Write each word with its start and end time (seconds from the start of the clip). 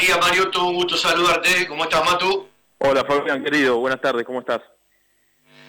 Matías 0.00 0.18
Mariotto, 0.18 0.64
un 0.64 0.76
gusto 0.76 0.96
saludarte. 0.96 1.66
¿Cómo 1.68 1.84
estás, 1.84 2.02
Matu? 2.02 2.48
Hola, 2.78 3.04
Fabián, 3.04 3.44
querido. 3.44 3.76
Buenas 3.76 4.00
tardes, 4.00 4.24
¿cómo 4.24 4.40
estás? 4.40 4.62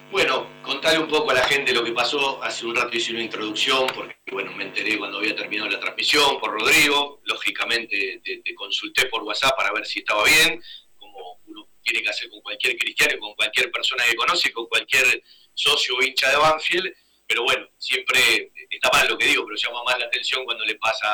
Bueno, 0.09 0.47
contale 0.63 1.00
un 1.00 1.09
poco 1.09 1.32
a 1.32 1.33
la 1.33 1.43
gente 1.43 1.74
lo 1.74 1.83
que 1.83 1.92
pasó. 1.92 2.42
Hace 2.42 2.66
un 2.66 2.74
rato 2.74 2.96
hice 2.96 3.12
una 3.12 3.24
introducción, 3.24 3.88
porque 3.94 4.16
bueno, 4.32 4.54
me 4.54 4.64
enteré 4.64 4.98
cuando 4.98 5.17
había 5.17 5.36
terminado 5.36 5.70
la 5.70 5.82
transmisión 5.82 6.40
por 6.40 6.54
Rodrigo. 6.54 7.20
Lógicamente 7.25 8.21
te, 8.23 8.55
consulté 8.55 9.07
por 9.07 9.21
WhatsApp 9.23 9.57
para 9.57 9.73
ver 9.73 9.86
si 9.86 9.99
estaba 9.99 10.23
bien, 10.23 10.63
como 10.95 11.41
uno 11.48 11.68
tiene 11.82 12.02
que 12.02 12.09
hacer 12.09 12.29
con 12.29 12.39
cualquier 12.39 12.77
cristiano, 12.77 13.20
con 13.20 13.34
cualquier 13.34 13.70
persona 13.70 14.05
que 14.05 14.16
conoce, 14.16 14.54
con 14.54 14.66
cualquier 14.68 15.21
socio 15.54 15.98
o 15.98 16.02
hincha 16.02 16.29
de 16.29 16.38
Banfield. 16.38 16.93
Pero 17.27 17.43
bueno, 17.43 17.68
siempre 17.77 18.50
está 18.70 18.89
mal 18.93 19.09
lo 19.09 19.18
que 19.18 19.25
digo, 19.25 19.43
pero 19.43 19.57
llama 19.57 19.84
más 19.84 20.00
la 20.00 20.05
atención 20.05 20.45
cuando 20.45 20.63
le 20.63 20.75
pasa 20.75 21.09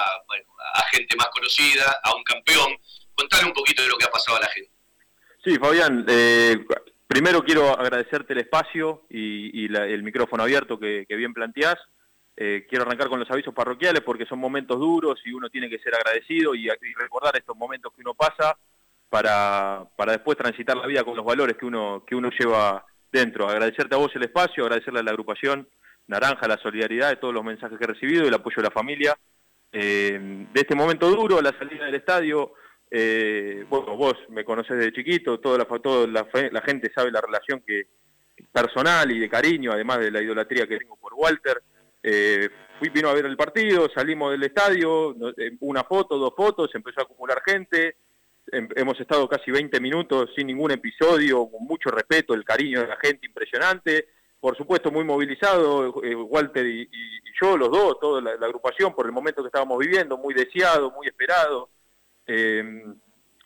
a 0.76 0.84
gente 0.92 1.16
más 1.16 1.30
conocida, 1.30 2.00
a 2.04 2.16
un 2.16 2.22
campeón. 2.22 2.78
Contale 3.18 3.46
un 3.46 3.54
poquito 3.54 3.82
de 3.82 3.90
lo 3.90 3.98
que 3.98 4.06
ha 4.06 4.12
pasado 4.12 4.38
a 4.38 4.42
la 4.42 4.48
gente. 4.50 4.72
Sí, 5.44 5.58
Fabián, 5.58 6.06
eh, 6.08 6.66
Primero 7.08 7.42
quiero 7.42 7.70
agradecerte 7.70 8.34
el 8.34 8.40
espacio 8.40 9.06
y, 9.10 9.74
el 9.74 10.04
micrófono 10.04 10.44
abierto 10.44 10.78
que, 10.78 11.06
bien 11.10 11.34
planteás. 11.34 11.78
Eh, 12.36 12.68
quiero 12.70 12.84
arrancar 12.84 13.08
con 13.08 13.20
los 13.20 13.32
avisos 13.32 13.54
parroquiales 13.54 14.02
porque 14.02 14.28
son 14.28 14.38
momentos 14.38 14.78
duros 14.78 15.20
y 15.26 15.32
uno 15.32 15.50
tiene 15.50 15.70
que 15.70 15.80
ser 15.80 15.96
agradecido 15.96 16.54
y, 16.54 16.68
recordar 16.96 17.38
estos 17.38 17.56
momentos 17.56 17.94
que 17.96 18.02
uno 18.02 18.14
pasa 18.14 18.58
para, 19.10 19.88
después 20.06 20.38
transitar 20.38 20.76
la 20.76 20.86
vida 20.86 21.06
con 21.06 21.16
los 21.16 21.26
valores 21.26 21.56
que 21.58 21.66
uno, 21.66 22.04
que 22.06 22.14
uno 22.14 22.30
lleva 22.38 22.86
dentro. 23.10 23.48
Agradecerte 23.48 23.96
a 23.96 24.00
vos 24.00 24.14
el 24.16 24.24
espacio, 24.24 24.66
agradecerle 24.66 25.00
a 25.00 25.04
la 25.04 25.12
agrupación 25.12 25.68
Naranja 26.08 26.48
la 26.48 26.58
solidaridad 26.58 27.10
de 27.10 27.16
todos 27.16 27.34
los 27.34 27.44
mensajes 27.44 27.78
que 27.78 27.86
he 27.86 27.88
recibido 27.88 28.26
y 28.26 28.28
el 28.28 28.34
apoyo 28.34 28.58
de 28.58 28.64
la 28.64 28.72
familia. 28.72 29.18
Eh, 29.72 30.46
de 30.54 30.62
este 30.62 30.76
momento 30.76 31.10
duro, 31.10 31.42
la 31.42 31.58
salida 31.58 31.86
del 31.86 31.96
estadio, 31.96 32.54
eh, 32.90 33.66
bueno, 33.70 33.98
vos 33.98 34.16
me 34.30 34.46
conocés 34.46 34.78
desde 34.78 34.94
chiquito, 34.94 35.40
toda 35.40 35.58
la, 35.58 36.28
la, 36.52 36.62
gente 36.62 36.92
sabe 36.94 37.12
la 37.12 37.22
relación 37.22 37.62
que 37.66 37.88
personal 38.52 39.12
y 39.12 39.20
de 39.20 39.30
cariño, 39.30 39.72
además 39.72 40.00
de 40.00 40.12
la 40.12 40.22
idolatría 40.22 40.68
que 40.68 40.78
tengo 40.78 40.96
por 40.96 41.14
Walter. 41.14 41.62
Eh, 42.02 42.50
fui, 42.80 42.90
vino 42.90 43.10
a 43.10 43.14
ver 43.14 43.26
el 43.26 43.36
partido, 43.36 43.90
salimos 43.94 44.32
del 44.32 44.44
estadio, 44.44 45.16
eh, 45.38 45.52
una 45.62 45.84
foto, 45.84 46.18
dos 46.18 46.34
fotos, 46.36 46.74
empezó 46.74 47.02
a 47.02 47.04
acumular 47.04 47.42
gente, 47.46 47.98
em, 48.52 48.68
hemos 48.76 49.00
estado 49.00 49.28
casi 49.28 49.52
20 49.52 49.80
minutos 49.80 50.30
sin 50.36 50.48
ningún 50.48 50.72
episodio, 50.72 51.50
con 51.50 51.66
mucho 51.66 51.90
respeto, 51.90 52.34
el 52.34 52.46
cariño 52.46 52.82
de 52.82 52.88
la 52.88 52.98
gente 53.02 53.26
impresionante, 53.26 54.08
por 54.40 54.56
supuesto 54.56 54.92
muy 54.92 55.04
movilizado, 55.04 56.02
eh, 56.04 56.16
Walter 56.16 56.66
y, 56.66 56.90
yo, 57.42 57.58
los 57.58 57.70
dos, 57.70 58.00
toda 58.00 58.22
la, 58.22 58.46
agrupación, 58.46 58.96
por 58.96 59.06
el 59.06 59.12
momento 59.12 59.44
que 59.44 59.48
estábamos 59.48 59.78
viviendo, 59.78 60.18
muy 60.18 60.34
deseado, 60.34 60.90
muy 60.92 61.08
esperado, 61.08 61.70
eh, 62.28 62.84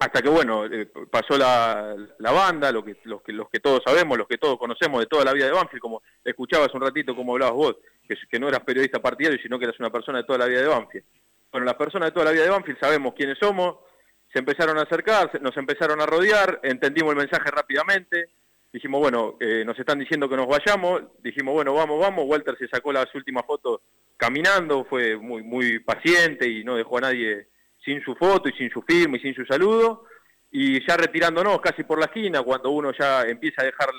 hasta 0.02 0.22
que 0.22 0.30
bueno, 0.30 0.66
eh, 0.66 0.88
pasó 1.12 1.38
la, 1.38 1.96
banda, 2.20 2.72
lo 2.72 2.84
que, 2.84 2.98
los, 3.04 3.22
que, 3.22 3.32
los 3.32 3.48
que 3.50 3.60
todos 3.60 3.82
sabemos, 3.86 4.18
los 4.18 4.28
que 4.28 4.40
todos 4.40 4.58
conocemos 4.58 5.00
de 5.00 5.06
toda 5.06 5.24
la 5.24 5.34
vida 5.34 5.46
de 5.46 5.52
Banfield, 5.52 5.80
como 5.80 6.02
escuchabas 6.26 6.74
un 6.74 6.82
ratito 6.82 7.16
como 7.16 7.34
hablabas 7.34 7.54
vos, 7.54 7.76
que, 8.08 8.16
que 8.30 8.40
no 8.40 8.50
eras 8.50 8.62
periodista 8.62 9.00
partidario, 9.00 9.40
sino 9.44 9.59
que 9.59 9.66
eras 9.66 9.80
una 9.80 9.92
persona 9.92 10.18
de 10.18 10.24
toda 10.24 10.40
la 10.40 10.48
vida 10.48 10.62
de 10.62 10.68
Banfield. 10.68 11.06
Bueno, 11.52 11.66
las 11.66 11.76
personas 11.76 12.08
de 12.08 12.14
toda 12.14 12.26
la 12.26 12.32
vida 12.32 12.44
de 12.44 12.50
Banfield 12.50 12.80
sabemos 12.80 13.14
quiénes 13.14 13.38
somos, 13.40 13.76
se 14.34 14.40
empezaron 14.40 14.80
a 14.80 14.84
acercar, 14.84 15.40
nos 15.40 15.56
empezaron 15.58 16.02
a 16.02 16.08
rodear, 16.08 16.59
entendimos 16.64 17.12
el 17.12 17.20
mensaje 17.20 17.52
rápidamente, 17.52 18.30
dijimos, 18.74 19.02
bueno, 19.02 19.38
eh, 19.40 19.64
nos 19.66 19.78
están 19.78 20.00
diciendo 20.00 20.28
que 20.28 20.38
nos 20.38 20.48
vayamos, 20.48 21.04
dijimos, 21.22 21.54
bueno, 21.54 21.76
vamos, 21.76 22.00
vamos, 22.00 22.26
Walter 22.28 22.58
se 22.58 22.68
sacó 22.70 22.92
las 22.92 23.14
últimas 23.14 23.46
fotos 23.46 23.82
caminando, 24.18 24.84
fue 24.86 25.16
muy, 25.18 25.44
muy 25.44 25.78
paciente 25.78 26.48
y 26.48 26.64
no 26.64 26.76
dejó 26.76 26.98
a 26.98 27.02
nadie 27.02 27.50
sin 27.84 28.02
su 28.04 28.16
foto 28.16 28.50
y 28.50 28.54
sin 28.54 28.70
su 28.70 28.82
firma 28.82 29.18
y 29.18 29.22
sin 29.22 29.34
su 29.34 29.46
saludo, 29.46 30.06
y 30.52 30.86
ya 30.86 30.98
retirándonos 30.98 31.62
casi 31.62 31.84
por 31.84 32.00
la 32.00 32.06
esquina, 32.06 32.42
cuando 32.42 32.72
uno 32.72 32.92
ya 32.98 33.24
empieza 33.24 33.62
a 33.62 33.66
dejar 33.66 33.90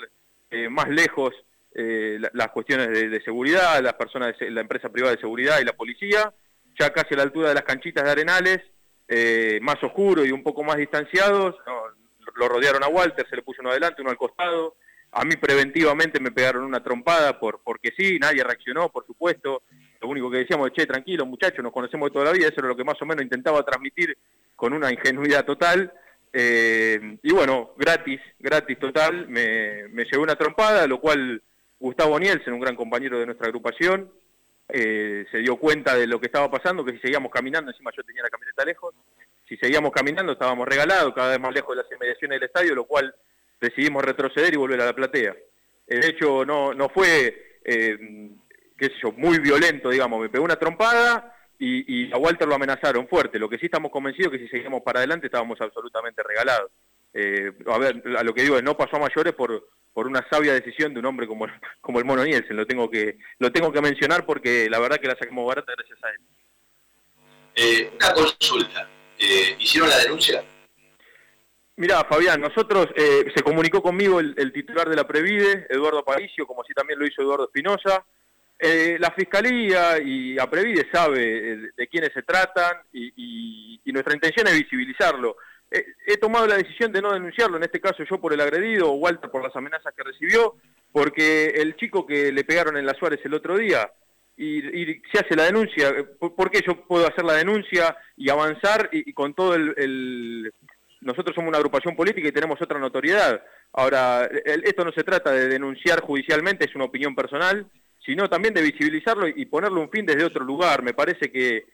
eh, 0.51 0.69
más 0.69 0.87
lejos 0.87 1.33
eh, 1.75 2.19
las 2.33 2.49
cuestiones 2.49 2.89
de, 2.89 3.21
seguridad, 3.23 3.81
las 3.81 3.95
personas, 3.95 4.37
de, 4.37 4.51
la 4.51 4.61
empresa 4.61 4.89
privada 4.89 5.15
de 5.15 5.21
seguridad 5.21 5.59
y 5.59 5.65
la 5.65 5.73
policía, 5.73 6.31
ya 6.79 6.91
casi 6.91 7.15
a 7.15 7.17
la 7.17 7.23
altura 7.23 7.49
de 7.49 7.55
las 7.55 7.63
canchitas 7.63 8.03
de 8.03 8.11
Arenales, 8.11 8.59
eh, 9.07 9.59
más 9.61 9.83
oscuro 9.83 10.23
y 10.23 10.31
un 10.31 10.43
poco 10.43 10.63
más 10.63 10.77
distanciados, 10.77 11.55
lo 12.35 12.47
rodearon 12.47 12.83
a 12.83 12.87
Walter, 12.87 13.27
se 13.27 13.35
le 13.35 13.41
puso 13.41 13.61
uno 13.61 13.71
adelante, 13.71 14.01
uno 14.01 14.11
al 14.11 14.17
costado, 14.17 14.75
a 15.11 15.23
mí 15.25 15.35
preventivamente 15.35 16.19
me 16.19 16.31
pegaron 16.31 16.63
una 16.63 16.83
trompada 16.83 17.39
por, 17.39 17.61
porque 17.63 17.91
sí, 17.97 18.17
nadie 18.19 18.43
reaccionó, 18.43 18.89
por 18.89 19.05
supuesto, 19.05 19.63
lo 20.03 20.09
único 20.09 20.29
que 20.29 20.39
decíamos 20.39 20.71
che, 20.73 20.85
tranquilo 20.85 21.25
muchachos, 21.25 21.63
nos 21.63 21.71
conocemos 21.71 22.09
de 22.09 22.13
toda 22.13 22.25
la 22.25 22.31
vida, 22.33 22.47
eso 22.47 22.59
era 22.59 22.67
lo 22.67 22.75
que 22.75 22.83
más 22.83 23.01
o 23.01 23.05
menos 23.05 23.23
intentaba 23.23 23.63
transmitir 23.63 24.17
con 24.55 24.73
una 24.73 24.91
ingenuidad 24.91 25.45
total. 25.45 25.93
Eh, 26.33 27.17
y 27.23 27.31
bueno, 27.31 27.71
gratis, 27.77 28.19
gratis 28.37 28.77
total, 28.79 29.29
me, 29.29 29.87
me 29.89 30.03
llevó 30.03 30.23
una 30.23 30.35
trompada, 30.35 30.85
lo 30.87 30.99
cual 30.99 31.41
Gustavo 31.79 32.19
Nielsen, 32.19 32.53
un 32.53 32.59
gran 32.59 32.75
compañero 32.75 33.17
de 33.17 33.27
nuestra 33.27 33.47
agrupación, 33.47 34.11
eh, 34.67 35.25
se 35.31 35.37
dio 35.37 35.55
cuenta 35.55 35.95
de 35.95 36.05
lo 36.05 36.19
que 36.19 36.25
estaba 36.25 36.51
pasando, 36.51 36.83
que 36.83 36.93
si 36.93 36.99
seguíamos 36.99 37.31
caminando, 37.31 37.71
encima 37.71 37.91
yo 37.95 38.03
tenía 38.03 38.23
la 38.23 38.29
camioneta 38.29 38.65
lejos, 38.65 38.93
si 39.47 39.55
seguíamos 39.55 39.91
caminando 39.91 40.33
estábamos 40.33 40.67
regalados, 40.67 41.13
cada 41.13 41.29
vez 41.29 41.39
más 41.39 41.53
lejos 41.53 41.77
de 41.77 41.83
las 41.83 41.91
inmediaciones 41.91 42.41
del 42.41 42.47
estadio, 42.47 42.75
lo 42.75 42.85
cual 42.85 43.15
decidimos 43.61 44.03
retroceder 44.03 44.53
y 44.53 44.57
volver 44.57 44.81
a 44.81 44.85
la 44.85 44.95
platea. 44.95 45.33
De 45.87 46.07
hecho, 46.07 46.43
no, 46.43 46.73
no 46.73 46.89
fue 46.89 47.59
eh, 47.63 47.97
qué 48.77 48.87
sé 48.87 48.95
yo, 49.01 49.11
muy 49.13 49.39
violento, 49.39 49.89
digamos, 49.89 50.21
me 50.21 50.29
pegó 50.29 50.45
una 50.45 50.57
trompada 50.57 51.33
y, 51.59 52.11
a 52.11 52.17
Walter 52.17 52.47
lo 52.47 52.55
amenazaron 52.55 53.07
fuerte. 53.07 53.39
Lo 53.39 53.49
que 53.49 53.57
sí 53.57 53.65
estamos 53.65 53.91
convencidos 53.91 54.31
que 54.31 54.39
si 54.39 54.47
seguimos 54.47 54.81
para 54.81 54.99
adelante 54.99 55.27
estábamos 55.27 55.59
absolutamente 55.61 56.21
regalados. 56.23 56.71
Eh, 57.13 57.51
a 57.67 57.77
ver, 57.77 58.03
a 58.17 58.23
lo 58.23 58.33
que 58.33 58.41
digo, 58.41 58.61
no 58.61 58.75
pasó 58.75 58.97
a 58.97 58.99
mayores 58.99 59.33
por, 59.33 59.69
por 59.93 60.07
una 60.07 60.27
sabia 60.29 60.53
decisión 60.53 60.93
de 60.93 60.99
un 60.99 61.05
hombre 61.05 61.27
como, 61.27 61.47
como 61.81 61.99
el 61.99 62.05
Mono 62.05 62.25
Nielsen. 62.25 62.57
Lo 62.57 62.65
tengo 62.65 62.89
que, 62.89 63.17
lo 63.39 63.51
tengo 63.51 63.71
que 63.71 63.81
mencionar 63.81 64.25
porque 64.25 64.69
la 64.69 64.79
verdad 64.79 64.97
que 64.97 65.07
la 65.07 65.15
sacamos 65.15 65.47
barata 65.47 65.73
gracias 65.75 66.03
a 66.03 66.09
él. 66.09 66.19
Eh, 67.55 67.91
una 67.95 68.13
consulta. 68.13 68.89
Eh, 69.19 69.55
¿Hicieron 69.59 69.89
la 69.89 69.99
denuncia? 69.99 70.43
Mira, 71.75 72.03
Fabián, 72.03 72.39
nosotros, 72.39 72.89
se 72.95 73.41
comunicó 73.41 73.81
conmigo 73.81 74.19
el, 74.19 74.35
el, 74.37 74.51
titular 74.53 74.87
de 74.87 74.95
la 74.95 75.07
Previde, 75.07 75.65
Eduardo 75.69 75.99
Aparicio, 75.99 76.45
como 76.45 76.61
así 76.61 76.71
también 76.73 76.99
lo 76.99 77.07
hizo 77.07 77.21
Eduardo 77.21 77.45
Espinosa. 77.45 78.05
Eh, 78.65 78.95
la 78.97 79.11
Fiscalía 79.11 80.01
y 80.01 80.39
Aprevide 80.39 80.87
sabe 80.89 81.51
eh, 81.51 81.57
de, 81.75 81.87
quiénes 81.89 82.13
se 82.13 82.23
tratan 82.23 82.77
y, 82.93 83.81
nuestra 83.91 84.13
intención 84.13 84.47
es 84.47 84.57
visibilizarlo. 84.57 85.35
Eh, 85.69 85.85
he 86.07 86.15
tomado 86.15 86.47
la 86.47 86.55
decisión 86.55 86.89
de 86.93 87.01
no 87.01 87.11
denunciarlo, 87.11 87.57
en 87.57 87.63
este 87.63 87.81
caso 87.81 88.05
yo 88.09 88.21
por 88.21 88.31
el 88.31 88.39
agredido, 88.39 88.89
o 88.89 88.95
Walter 88.95 89.29
por 89.29 89.43
las 89.43 89.53
amenazas 89.53 89.93
que 89.93 90.03
recibió, 90.03 90.55
porque 90.93 91.47
el 91.47 91.75
chico 91.75 92.05
que 92.05 92.31
le 92.31 92.45
pegaron 92.45 92.77
en 92.77 92.85
la 92.85 92.93
Suárez 92.93 93.19
el 93.25 93.33
otro 93.33 93.57
día, 93.57 93.91
y, 94.37 94.61
se 95.11 95.19
hace 95.19 95.35
la 95.35 95.43
denuncia, 95.43 95.93
¿por, 96.17 96.49
qué 96.49 96.61
yo 96.65 96.87
puedo 96.87 97.05
hacer 97.05 97.25
la 97.25 97.33
denuncia 97.33 97.97
y 98.15 98.29
avanzar 98.29 98.87
y, 98.93 99.11
con 99.11 99.33
todo 99.33 99.55
el, 99.55 100.53
Nosotros 101.01 101.35
somos 101.35 101.49
una 101.49 101.57
agrupación 101.57 101.97
política 101.97 102.29
y 102.29 102.31
tenemos 102.31 102.61
otra 102.61 102.79
notoriedad. 102.79 103.43
Ahora, 103.73 104.23
esto 104.45 104.85
no 104.85 104.93
se 104.93 105.03
trata 105.03 105.31
de 105.33 105.49
denunciar 105.49 105.99
judicialmente, 105.99 106.63
es 106.63 106.75
una 106.75 106.85
opinión 106.85 107.13
personal, 107.13 107.67
sino 108.05 108.29
también 108.29 108.53
de 108.53 108.61
visibilizarlo 108.61 109.27
y 109.27 109.45
ponerle 109.45 109.79
un 109.79 109.89
fin 109.89 110.05
desde 110.05 110.25
otro 110.25 110.43
lugar. 110.43 110.83
Me 110.83 110.93
parece 110.93 111.31
que 111.31 111.65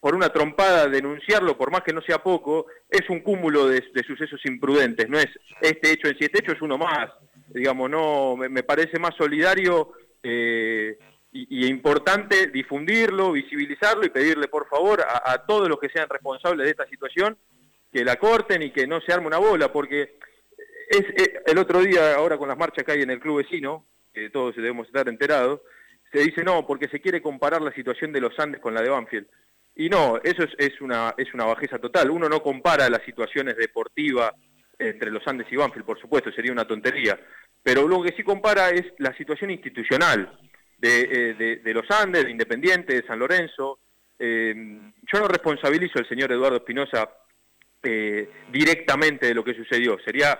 por 0.00 0.14
una 0.14 0.28
trompada 0.28 0.88
denunciarlo, 0.88 1.56
por 1.56 1.70
más 1.70 1.82
que 1.82 1.92
no 1.92 2.02
sea 2.02 2.22
poco, 2.22 2.66
es 2.88 3.08
un 3.08 3.20
cúmulo 3.20 3.68
de, 3.68 3.82
sucesos 4.06 4.40
imprudentes, 4.44 5.08
no 5.08 5.18
es 5.18 5.28
este 5.60 5.92
hecho 5.92 6.08
en 6.08 6.18
sí, 6.18 6.24
este 6.24 6.40
hecho 6.40 6.52
es 6.52 6.62
uno 6.62 6.76
más, 6.76 7.10
digamos, 7.48 7.88
no, 7.88 8.36
me, 8.36 8.62
parece 8.62 8.98
más 8.98 9.14
solidario 9.16 9.92
eh, 10.22 10.98
y, 11.30 11.66
importante 11.66 12.48
difundirlo, 12.48 13.32
visibilizarlo 13.32 14.04
y 14.04 14.10
pedirle 14.10 14.48
por 14.48 14.68
favor 14.68 15.00
a, 15.00 15.46
todos 15.46 15.68
los 15.68 15.78
que 15.78 15.88
sean 15.88 16.08
responsables 16.08 16.64
de 16.64 16.70
esta 16.70 16.86
situación 16.86 17.38
que 17.92 18.04
la 18.04 18.16
corten 18.16 18.62
y 18.62 18.70
que 18.70 18.86
no 18.86 19.00
se 19.00 19.12
arme 19.12 19.28
una 19.28 19.38
bola, 19.38 19.72
porque 19.72 20.18
es, 20.88 21.04
el 21.46 21.58
otro 21.58 21.80
día, 21.80 22.14
ahora 22.14 22.36
con 22.36 22.48
las 22.48 22.58
marchas 22.58 22.84
que 22.84 22.92
hay 22.92 23.02
en 23.02 23.10
el 23.10 23.20
club 23.20 23.38
vecino, 23.38 23.86
que 24.12 24.30
todos 24.30 24.56
debemos 24.56 24.86
estar 24.86 25.08
enterados, 25.08 25.60
se 26.12 26.20
dice 26.20 26.44
no, 26.44 26.66
porque 26.66 26.88
se 26.88 27.00
quiere 27.00 27.22
comparar 27.22 27.62
la 27.62 27.72
situación 27.72 28.12
de 28.12 28.20
los 28.20 28.38
Andes 28.38 28.60
con 28.60 28.74
la 28.74 28.82
de 28.82 28.90
Banfield. 28.90 29.26
Y 29.74 29.88
no, 29.88 30.20
eso 30.22 30.44
es, 30.58 30.80
una, 30.80 31.14
es 31.16 31.32
una 31.32 31.46
bajeza 31.46 31.78
total. 31.78 32.10
Uno 32.10 32.28
no 32.28 32.42
compara 32.42 32.90
las 32.90 33.02
situaciones 33.04 33.56
deportivas 33.56 34.32
entre 34.78 35.10
los 35.10 35.26
Andes 35.26 35.46
y 35.50 35.56
Banfield, 35.56 35.86
por 35.86 36.00
supuesto, 36.00 36.30
sería 36.32 36.52
una 36.52 36.66
tontería. 36.66 37.18
Pero 37.62 37.88
lo 37.88 38.02
que 38.02 38.14
sí 38.14 38.22
compara 38.22 38.70
es 38.70 38.84
la 38.98 39.16
situación 39.16 39.50
institucional 39.50 40.38
de, 40.78 41.60
eh, 41.64 41.74
los 41.74 41.90
Andes, 41.90 42.24
de 42.24 42.30
Independiente, 42.30 42.94
de 42.94 43.06
San 43.06 43.18
Lorenzo. 43.18 43.78
Eh, 44.18 44.54
yo 45.10 45.20
no 45.20 45.28
responsabilizo 45.28 45.98
al 45.98 46.08
señor 46.08 46.32
Eduardo 46.32 46.56
Espinosa 46.56 47.08
eh, 47.82 48.28
directamente 48.50 49.26
de 49.26 49.34
lo 49.34 49.44
que 49.44 49.54
sucedió. 49.54 49.98
Sería 50.04 50.38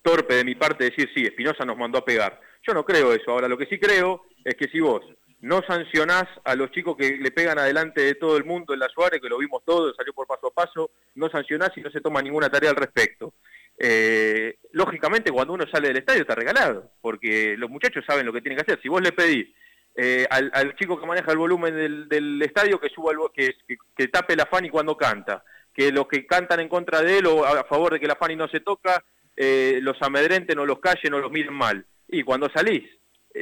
torpe 0.00 0.34
de 0.34 0.44
mi 0.44 0.54
parte 0.54 0.84
decir, 0.84 1.10
sí, 1.14 1.24
Espinosa 1.24 1.64
nos 1.64 1.76
mandó 1.76 1.98
a 1.98 2.04
pegar. 2.04 2.40
Yo 2.66 2.74
no 2.74 2.84
creo 2.84 3.12
eso. 3.12 3.30
Ahora, 3.30 3.48
lo 3.48 3.58
que 3.58 3.66
sí 3.66 3.78
creo 3.78 4.22
es 4.44 4.54
que 4.54 4.68
si 4.68 4.80
vos 4.80 5.02
no 5.40 5.62
sancionás 5.66 6.24
a 6.44 6.54
los 6.54 6.70
chicos 6.70 6.96
que 6.96 7.16
le 7.16 7.30
pegan 7.30 7.58
adelante 7.58 8.02
de 8.02 8.14
todo 8.14 8.36
el 8.36 8.44
mundo 8.44 8.74
en 8.74 8.80
la 8.80 8.88
Suárez, 8.88 9.20
que 9.20 9.28
lo 9.28 9.38
vimos 9.38 9.62
todo, 9.64 9.92
salió 9.94 10.12
por 10.12 10.26
paso 10.26 10.48
a 10.48 10.54
paso, 10.54 10.90
no 11.14 11.30
sancionás 11.30 11.70
y 11.76 11.80
no 11.80 11.90
se 11.90 12.00
toma 12.00 12.20
ninguna 12.20 12.50
tarea 12.50 12.70
al 12.70 12.76
respecto. 12.76 13.32
Eh, 13.78 14.58
lógicamente 14.72 15.32
cuando 15.32 15.54
uno 15.54 15.64
sale 15.72 15.88
del 15.88 15.96
estadio 15.96 16.22
está 16.22 16.34
regalado, 16.34 16.90
porque 17.00 17.56
los 17.56 17.70
muchachos 17.70 18.04
saben 18.06 18.26
lo 18.26 18.32
que 18.32 18.42
tienen 18.42 18.58
que 18.58 18.70
hacer. 18.70 18.82
Si 18.82 18.88
vos 18.88 19.00
le 19.00 19.12
pedís 19.12 19.48
eh, 19.96 20.26
al, 20.30 20.74
chico 20.76 21.00
que 21.00 21.06
maneja 21.06 21.32
el 21.32 21.38
volumen 21.38 22.08
del, 22.08 22.42
estadio 22.42 22.78
que 22.78 22.90
suba 22.90 23.12
que, 23.34 23.54
que, 23.96 24.08
tape 24.08 24.36
la 24.36 24.46
Fanny 24.46 24.68
cuando 24.68 24.96
canta, 24.96 25.42
que 25.72 25.90
los 25.90 26.06
que 26.06 26.26
cantan 26.26 26.60
en 26.60 26.68
contra 26.68 27.00
de 27.00 27.18
él 27.18 27.26
o 27.26 27.44
a 27.44 27.64
favor 27.64 27.94
de 27.94 28.00
que 28.00 28.06
la 28.06 28.16
Fanny 28.16 28.36
no 28.36 28.48
se 28.48 28.60
toca, 28.60 29.02
eh, 29.36 29.78
los 29.80 30.00
amedrenten 30.02 30.58
o 30.58 30.66
los 30.66 30.80
callen 30.80 31.14
o 31.14 31.18
los 31.18 31.32
miren 31.32 31.54
mal. 31.54 31.86
Y 32.12 32.22
cuando 32.22 32.50
salís 32.54 32.84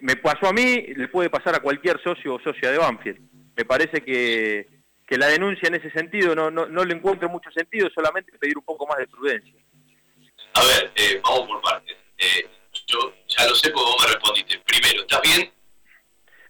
me 0.03 0.17
pasó 0.17 0.49
a 0.49 0.53
mí, 0.53 0.83
le 0.97 1.09
puede 1.09 1.31
pasar 1.31 1.55
a 1.55 1.61
cualquier 1.61 2.01
socio 2.03 2.35
o 2.35 2.41
socia 2.41 2.71
de 2.71 2.79
Banfield. 2.79 3.21
Me 3.57 3.65
parece 3.65 4.03
que, 4.03 4.69
la 5.11 5.29
denuncia 5.29 5.69
en 5.69 5.77
ese 5.77 5.91
sentido 5.91 6.35
no, 6.35 6.51
no, 6.51 6.67
no 6.67 6.85
le 6.85 6.95
encuentro 6.95 7.29
mucho 7.29 7.51
sentido, 7.51 7.89
solamente 7.95 8.37
pedir 8.39 8.59
un 8.59 8.65
poco 8.65 8.87
más 8.87 8.99
de 8.99 9.09
prudencia. 9.09 9.55
A 10.55 10.61
ver, 10.65 10.93
eh, 10.97 11.21
vamos 11.23 11.49
por 11.49 11.63
partes. 11.63 11.97
Eh, 12.19 12.47
yo 12.87 13.15
ya 13.29 13.47
lo 13.47 13.55
sé 13.55 13.71
porque 13.71 13.91
vos 13.91 14.05
me 14.05 14.13
respondiste. 14.13 14.59
Primero, 14.67 15.01
¿estás 15.01 15.23
bien? 15.23 15.51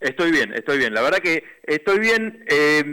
Estoy 0.00 0.30
bien, 0.32 0.52
estoy 0.54 0.78
bien. 0.78 0.94
La 0.94 1.02
verdad 1.02 1.18
que 1.18 1.44
estoy 1.62 1.98
bien. 2.00 2.44
Eh, 2.48 2.84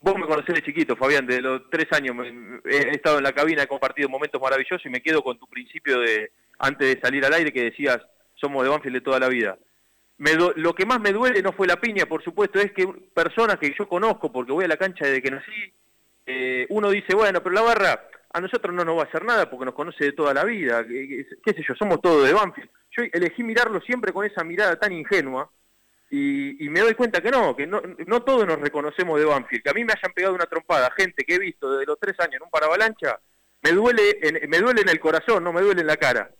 vos 0.00 0.16
me 0.16 0.26
conocés 0.26 0.54
de 0.54 0.62
chiquito, 0.62 0.96
Fabián, 0.96 1.26
de 1.26 1.42
los 1.42 1.68
tres 1.70 1.86
años 1.92 2.16
he 2.64 2.90
estado 2.90 3.18
en 3.18 3.24
la 3.24 3.32
cabina, 3.32 3.62
he 3.62 3.66
compartido 3.66 4.08
momentos 4.08 4.40
maravillosos 4.40 4.84
y 4.86 4.88
me 4.88 5.02
quedo 5.02 5.22
con 5.22 5.38
tu 5.38 5.46
principio 5.46 6.00
de, 6.00 6.32
antes 6.58 6.94
de 6.94 7.00
salir 7.00 7.24
al 7.24 7.34
aire, 7.34 7.52
que 7.52 7.64
decías, 7.64 7.98
somos 8.40 8.62
de 8.62 8.70
Banfield 8.70 8.96
de 8.96 9.00
toda 9.02 9.20
la 9.20 9.28
vida. 9.28 9.58
Lo 10.56 10.74
que 10.74 10.84
más 10.84 11.00
me 11.00 11.12
duele 11.12 11.40
no 11.40 11.52
fue 11.52 11.66
la 11.66 11.80
piña, 11.80 12.04
por 12.04 12.22
supuesto, 12.22 12.60
es 12.60 12.72
que 12.72 12.86
personas 13.14 13.58
que 13.58 13.74
yo 13.76 13.88
conozco, 13.88 14.30
porque 14.30 14.52
voy 14.52 14.64
a 14.64 14.68
la 14.68 14.76
cancha 14.76 15.06
desde 15.06 15.22
que 15.22 15.30
nací, 15.30 15.74
eh, 16.26 16.66
uno 16.68 16.90
dice, 16.90 17.14
bueno, 17.14 17.42
pero 17.42 17.54
la 17.54 17.62
barra 17.62 18.08
a 18.32 18.40
nosotros 18.40 18.74
no 18.74 18.84
nos 18.84 18.98
va 18.98 19.02
a 19.02 19.06
hacer 19.06 19.24
nada 19.24 19.48
porque 19.48 19.64
nos 19.64 19.74
conoce 19.74 20.04
de 20.04 20.12
toda 20.12 20.34
la 20.34 20.44
vida, 20.44 20.84
qué, 20.86 21.26
sé 21.46 21.64
yo, 21.66 21.74
somos 21.74 22.02
todos 22.02 22.26
de 22.26 22.34
Banfield. 22.34 22.68
Yo 22.90 23.04
elegí 23.12 23.42
mirarlo 23.42 23.80
siempre 23.80 24.12
con 24.12 24.26
esa 24.26 24.44
mirada 24.44 24.78
tan 24.78 24.92
ingenua 24.92 25.50
y, 26.10 26.68
me 26.68 26.80
doy 26.80 26.94
cuenta 26.94 27.22
que 27.22 27.30
no, 27.30 27.56
que 27.56 27.66
no, 27.66 27.80
no, 28.06 28.22
todos 28.22 28.46
nos 28.46 28.60
reconocemos 28.60 29.18
de 29.18 29.24
Banfield, 29.24 29.62
que 29.62 29.70
a 29.70 29.74
mí 29.74 29.84
me 29.84 29.94
hayan 29.94 30.12
pegado 30.12 30.34
una 30.34 30.46
trompada, 30.46 30.90
gente 30.96 31.24
que 31.24 31.36
he 31.36 31.38
visto 31.38 31.72
desde 31.72 31.86
los 31.86 31.98
tres 31.98 32.20
años 32.20 32.34
en 32.34 32.42
un 32.42 32.50
paravalancha, 32.50 33.18
me 33.62 33.72
duele 33.72 34.02
me 34.48 34.58
duele 34.58 34.82
en 34.82 34.88
el 34.90 35.00
corazón, 35.00 35.42
no 35.44 35.52
me 35.52 35.62
duele 35.62 35.80
en 35.80 35.86
la 35.86 35.96
cara 35.96 36.30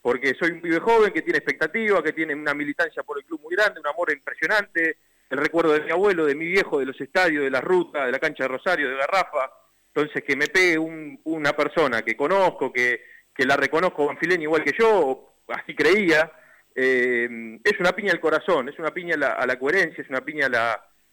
porque 0.00 0.34
soy 0.38 0.52
un 0.52 0.60
pibe 0.60 0.78
joven 0.80 1.12
que 1.12 1.22
tiene 1.22 1.38
expectativa, 1.38 2.02
que 2.02 2.12
tiene 2.12 2.34
una 2.34 2.54
militancia 2.54 3.02
por 3.02 3.18
el 3.18 3.24
club 3.24 3.40
muy 3.42 3.54
grande, 3.54 3.80
un 3.80 3.86
amor 3.86 4.12
impresionante, 4.12 4.98
el 5.28 5.38
recuerdo 5.38 5.72
de 5.72 5.80
mi 5.80 5.90
abuelo, 5.90 6.24
de 6.24 6.34
mi 6.34 6.46
viejo, 6.46 6.78
de 6.78 6.86
los 6.86 7.00
estadios, 7.00 7.44
de 7.44 7.50
la 7.50 7.60
ruta, 7.60 8.06
de 8.06 8.12
la 8.12 8.18
cancha 8.18 8.44
de 8.44 8.48
Rosario, 8.48 8.88
de 8.88 8.96
Garrafa, 8.96 9.50
entonces 9.94 10.22
que 10.24 10.36
me 10.36 10.46
pegue 10.46 10.78
una 10.78 11.52
persona 11.52 12.02
que 12.02 12.16
conozco, 12.16 12.72
que, 12.72 13.02
que 13.34 13.44
la 13.44 13.56
reconozco 13.56 14.06
banfileña 14.06 14.44
igual 14.44 14.64
que 14.64 14.74
yo, 14.78 15.34
así 15.48 15.74
creía, 15.74 16.30
eh, 16.74 17.58
es 17.64 17.80
una 17.80 17.92
piña 17.92 18.12
al 18.12 18.20
corazón, 18.20 18.68
es 18.68 18.78
una 18.78 18.92
piña 18.92 19.16
a 19.16 19.46
la, 19.46 19.58
coherencia, 19.58 20.02
es 20.02 20.08
una 20.08 20.20
piña 20.20 20.48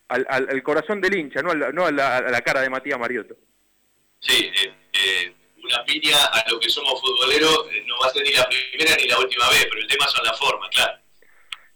al, 0.08 0.64
corazón 0.64 1.02
del 1.02 1.18
hincha, 1.18 1.42
no, 1.42 1.52
a 1.52 1.56
la, 1.56 1.72
no 1.72 1.86
a 1.86 1.92
la, 1.92 2.42
cara 2.42 2.62
de 2.62 2.70
Matías 2.70 3.00
Mariotto. 3.00 3.36
Sí, 4.20 4.52
eh, 4.54 4.74
eh 4.94 5.36
una 5.66 5.84
piña 5.84 6.18
a 6.26 6.50
lo 6.50 6.60
que 6.60 6.70
somos 6.70 7.00
futboleros 7.02 7.68
eh, 7.72 7.84
no 7.86 7.96
va 8.02 8.08
a 8.08 8.12
ser 8.12 8.24
ni 8.24 8.32
la 8.32 8.48
primera 8.48 8.96
ni 8.96 9.08
la 9.08 9.20
última 9.20 9.50
vez, 9.50 9.68
pero 9.70 9.82
el 9.82 9.88
tema 9.88 10.08
son 10.08 10.26
las 10.26 10.40
formas, 10.40 10.70
claro. 10.70 10.98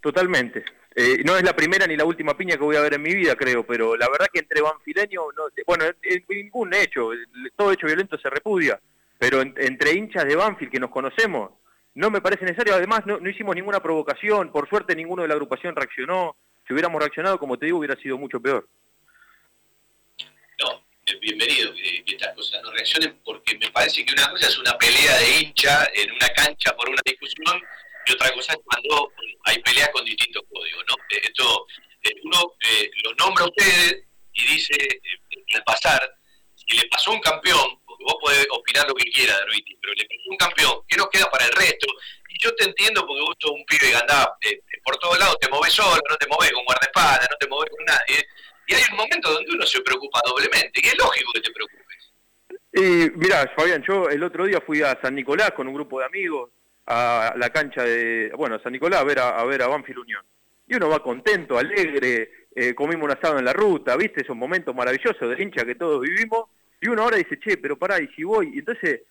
Totalmente. 0.02 0.64
Eh, 0.96 1.22
no 1.24 1.38
es 1.38 1.44
la 1.44 1.56
primera 1.56 1.86
ni 1.88 1.96
la 1.96 2.06
última 2.06 2.36
piña 2.36 2.58
que 2.58 2.64
voy 2.64 2.76
a 2.76 2.82
ver 2.82 2.96
en 2.96 3.02
mi 3.02 3.14
vida, 3.14 3.36
creo, 3.36 3.66
pero 3.66 3.96
la 3.96 4.10
verdad 4.10 4.28
que 4.32 4.40
entre 4.40 4.62
banfileños, 4.62 5.26
no, 5.38 5.44
bueno, 5.66 5.86
en 5.86 6.26
ningún 6.30 6.74
hecho, 6.74 7.12
todo 7.56 7.72
hecho 7.72 7.88
violento 7.88 8.18
se 8.18 8.30
repudia, 8.30 8.80
pero 9.18 9.42
entre 9.42 9.94
hinchas 9.94 10.26
de 10.26 10.36
Banfield 10.36 10.72
que 10.72 10.80
nos 10.80 10.90
conocemos, 10.90 11.52
no 11.94 12.10
me 12.10 12.22
parece 12.22 12.46
necesario, 12.46 12.74
además 12.74 13.06
no, 13.06 13.20
no 13.20 13.30
hicimos 13.30 13.56
ninguna 13.56 13.82
provocación, 13.82 14.52
por 14.52 14.68
suerte 14.68 14.96
ninguno 14.96 15.22
de 15.22 15.28
la 15.28 15.36
agrupación 15.36 15.76
reaccionó, 15.76 16.36
si 16.68 16.74
hubiéramos 16.74 17.00
reaccionado, 17.00 17.40
como 17.40 17.58
te 17.58 17.66
digo, 17.66 17.80
hubiera 17.80 17.96
sido 17.96 18.18
mucho 18.18 18.40
peor. 18.40 18.68
Bienvenido 21.18 21.74
que, 21.74 22.04
estas 22.06 22.36
cosas 22.36 22.62
no 22.62 22.72
reaccionen, 22.72 23.20
porque 23.26 23.58
me 23.58 23.72
parece 23.72 24.06
que 24.06 24.14
una 24.14 24.30
cosa 24.30 24.48
es 24.48 24.58
una 24.60 24.78
pelea 24.78 25.18
de 25.18 25.40
hincha 25.40 25.90
en 25.96 26.12
una 26.12 26.30
cancha 26.30 26.76
por 26.76 26.88
una 26.88 27.02
discusión 27.04 27.62
y 28.06 28.12
otra 28.12 28.32
cosa 28.32 28.54
es 28.54 28.60
cuando 28.64 29.12
hay 29.46 29.60
peleas 29.60 29.90
con 29.90 30.06
distintos 30.06 30.44
códigos, 30.54 30.84
¿no? 30.88 30.96
Eh, 31.10 31.22
esto, 31.24 31.66
eh, 32.04 32.14
uno 32.24 32.56
eh, 32.62 32.92
lo 33.04 33.14
nombra 33.16 33.46
a 33.46 33.48
ustedes 33.48 34.04
y 34.34 34.46
dice, 34.46 35.02
al 35.56 35.64
pasar, 35.64 36.00
si 36.56 36.78
le 36.78 36.88
pasó 36.88 37.12
un 37.12 37.22
campeón, 37.22 37.80
porque 37.86 38.04
vos 38.04 38.16
podés 38.22 38.48
opinar 38.52 38.88
lo 38.88 38.94
que 38.94 39.10
quieras, 39.10 39.42
Ruiti, 39.48 39.76
pero 39.82 39.94
le 39.96 40.06
pasó 40.06 40.30
un 40.30 40.38
campeón, 40.38 40.82
¿qué 40.88 40.96
nos 40.96 41.10
queda 41.10 41.30
para 41.32 41.46
el 41.46 41.52
resto? 41.54 41.88
Y 42.30 42.38
yo 42.44 42.54
te 42.56 42.66
entiendo 42.66 43.06
porque 43.08 43.22
vos 43.22 43.36
sos 43.40 43.52
un 43.52 43.66
pibe 43.66 43.90
que 43.90 43.98
andás 43.98 44.28
por 44.84 44.96
todos 44.98 45.18
lados, 45.18 45.38
te 45.40 45.50
moves 45.50 45.74
solo, 45.74 46.02
no 46.08 46.16
te 46.18 46.28
moves 46.28 46.52
con 46.52 46.64
guardaespaldas, 46.66 47.28
no 47.32 47.38
te 47.40 47.48
moves 47.48 47.70
con 47.72 47.86
nadie 47.86 48.28
y 48.70 48.76
hay 48.76 48.84
un 48.92 48.98
momento 48.98 49.34
donde 49.34 49.52
uno 49.52 49.66
se 49.66 49.82
preocupa 49.82 50.22
doblemente, 50.24 50.80
y 50.82 50.88
es 50.88 50.98
lógico 50.98 51.32
que 51.34 51.42
te 51.42 51.52
preocupes. 51.52 52.14
Y 52.72 53.18
mirá, 53.18 53.52
Fabián, 53.56 53.84
yo 53.86 54.10
el 54.10 54.22
otro 54.22 54.46
día 54.46 54.62
fui 54.62 54.84
a 54.84 55.00
San 55.02 55.16
Nicolás 55.16 55.52
con 55.52 55.68
un 55.68 55.74
grupo 55.74 56.00
de 56.00 56.06
amigos 56.06 56.52
a 56.86 57.34
la 57.36 57.50
cancha 57.50 57.84
de, 57.84 58.32
bueno, 58.38 58.60
San 58.60 58.72
Nicolás 58.72 59.02
a 59.02 59.04
ver 59.04 59.20
a, 59.20 59.44
ver 59.46 59.64
a 59.64 59.68
Banfield 59.68 60.02
Unión. 60.02 60.24
Y 60.68 60.76
uno 60.76 60.88
va 60.88 61.02
contento, 61.02 61.58
alegre, 61.58 62.30
eh, 62.56 62.76
comimos 62.76 63.06
un 63.06 63.12
asado 63.12 63.40
en 63.40 63.46
la 63.46 63.54
ruta, 63.54 63.98
¿viste? 63.98 64.22
Esos 64.22 64.36
momentos 64.36 64.76
maravillosos 64.76 65.36
de 65.36 65.42
hincha 65.42 65.66
que 65.66 65.74
todos 65.74 66.02
vivimos. 66.02 66.46
Y 66.80 66.90
uno 66.90 67.02
ahora 67.02 67.18
dice, 67.18 67.40
che, 67.40 67.58
pero 67.58 67.76
pará, 67.76 68.00
y 68.00 68.08
si 68.10 68.24
voy. 68.24 68.52
Y 68.54 68.60
entonces, 68.60 69.02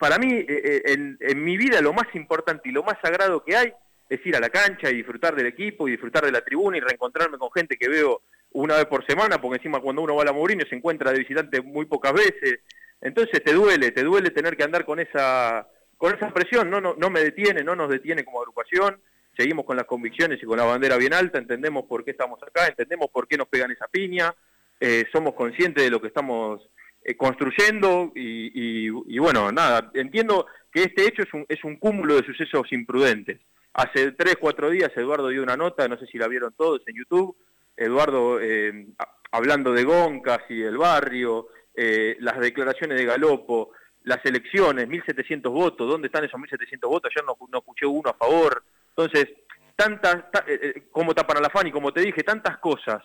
para 0.00 0.18
mí, 0.18 0.34
eh, 0.34 0.82
eh, 0.84 1.16
en 1.20 1.44
mi 1.44 1.56
vida 1.56 1.80
lo 1.80 1.92
más 1.92 2.12
importante 2.14 2.68
y 2.68 2.72
lo 2.72 2.82
más 2.82 2.98
sagrado 3.00 3.44
que 3.44 3.56
hay 3.56 3.72
es 4.08 4.26
ir 4.26 4.34
a 4.34 4.40
la 4.40 4.50
cancha 4.50 4.90
y 4.90 4.96
disfrutar 4.96 5.36
del 5.36 5.46
equipo 5.46 5.86
y 5.86 5.92
disfrutar 5.92 6.24
de 6.24 6.32
la 6.32 6.40
tribuna 6.40 6.76
y 6.76 6.80
reencontrarme 6.80 7.38
con 7.38 7.52
gente 7.52 7.76
que 7.76 7.88
veo 7.88 8.22
una 8.52 8.76
vez 8.76 8.86
por 8.86 9.06
semana, 9.06 9.40
porque 9.40 9.56
encima 9.56 9.80
cuando 9.80 10.02
uno 10.02 10.16
va 10.16 10.22
a 10.22 10.26
la 10.26 10.32
Mourinho 10.32 10.64
se 10.68 10.74
encuentra 10.74 11.12
de 11.12 11.20
visitante 11.20 11.60
muy 11.60 11.86
pocas 11.86 12.12
veces. 12.12 12.60
Entonces 13.00 13.42
te 13.42 13.52
duele, 13.52 13.92
te 13.92 14.02
duele 14.02 14.30
tener 14.30 14.56
que 14.56 14.64
andar 14.64 14.84
con 14.84 15.00
esa, 15.00 15.66
con 15.96 16.14
esa 16.14 16.32
presión, 16.32 16.68
no, 16.68 16.80
no, 16.80 16.94
no 16.96 17.10
me 17.10 17.20
detiene, 17.20 17.62
no 17.62 17.74
nos 17.76 17.88
detiene 17.88 18.24
como 18.24 18.40
agrupación, 18.40 19.00
seguimos 19.36 19.64
con 19.64 19.76
las 19.76 19.86
convicciones 19.86 20.42
y 20.42 20.46
con 20.46 20.58
la 20.58 20.64
bandera 20.64 20.96
bien 20.96 21.14
alta, 21.14 21.38
entendemos 21.38 21.84
por 21.84 22.04
qué 22.04 22.10
estamos 22.10 22.42
acá, 22.42 22.66
entendemos 22.66 23.08
por 23.10 23.26
qué 23.26 23.36
nos 23.38 23.48
pegan 23.48 23.70
esa 23.70 23.86
piña, 23.88 24.34
eh, 24.80 25.06
somos 25.12 25.34
conscientes 25.34 25.84
de 25.84 25.90
lo 25.90 26.00
que 26.00 26.08
estamos 26.08 26.68
eh, 27.04 27.16
construyendo 27.16 28.12
y, 28.14 28.88
y, 28.88 29.18
bueno, 29.18 29.50
nada, 29.50 29.90
entiendo 29.94 30.46
que 30.72 30.82
este 30.82 31.06
hecho 31.06 31.22
es 31.22 31.32
un, 31.32 31.46
es 31.48 31.64
un 31.64 31.76
cúmulo 31.76 32.16
de 32.16 32.26
sucesos 32.26 32.70
imprudentes. 32.72 33.40
Hace 33.72 34.12
tres, 34.12 34.36
cuatro 34.38 34.68
días 34.68 34.90
Eduardo 34.96 35.28
dio 35.28 35.42
una 35.42 35.56
nota, 35.56 35.88
no 35.88 35.98
sé 35.98 36.06
si 36.06 36.18
la 36.18 36.28
vieron 36.28 36.52
todos 36.52 36.82
en 36.86 36.96
YouTube, 36.96 37.36
Eduardo 37.80 38.38
eh, 38.40 38.88
hablando 39.32 39.72
de 39.72 39.84
Goncas 39.84 40.40
y 40.50 40.58
del 40.58 40.76
barrio, 40.76 41.48
eh, 41.74 42.16
las 42.20 42.38
declaraciones 42.38 42.98
de 42.98 43.06
Galopo, 43.06 43.70
las 44.04 44.24
elecciones, 44.26 44.86
1.700 44.86 45.50
votos, 45.50 45.88
¿dónde 45.88 46.08
están 46.08 46.24
esos 46.24 46.38
1.700 46.38 46.88
votos? 46.88 47.10
Ayer 47.10 47.24
no, 47.24 47.58
escuché 47.58 47.86
uno 47.86 48.10
a 48.10 48.14
favor. 48.14 48.62
Entonces, 48.90 49.28
tantas, 49.74 50.24
eh, 50.46 50.82
como 50.92 51.14
tapan 51.14 51.38
a 51.38 51.40
la 51.40 51.48
FAN 51.48 51.68
y 51.68 51.72
como 51.72 51.90
te 51.92 52.02
dije, 52.02 52.22
tantas 52.22 52.58
cosas 52.58 53.02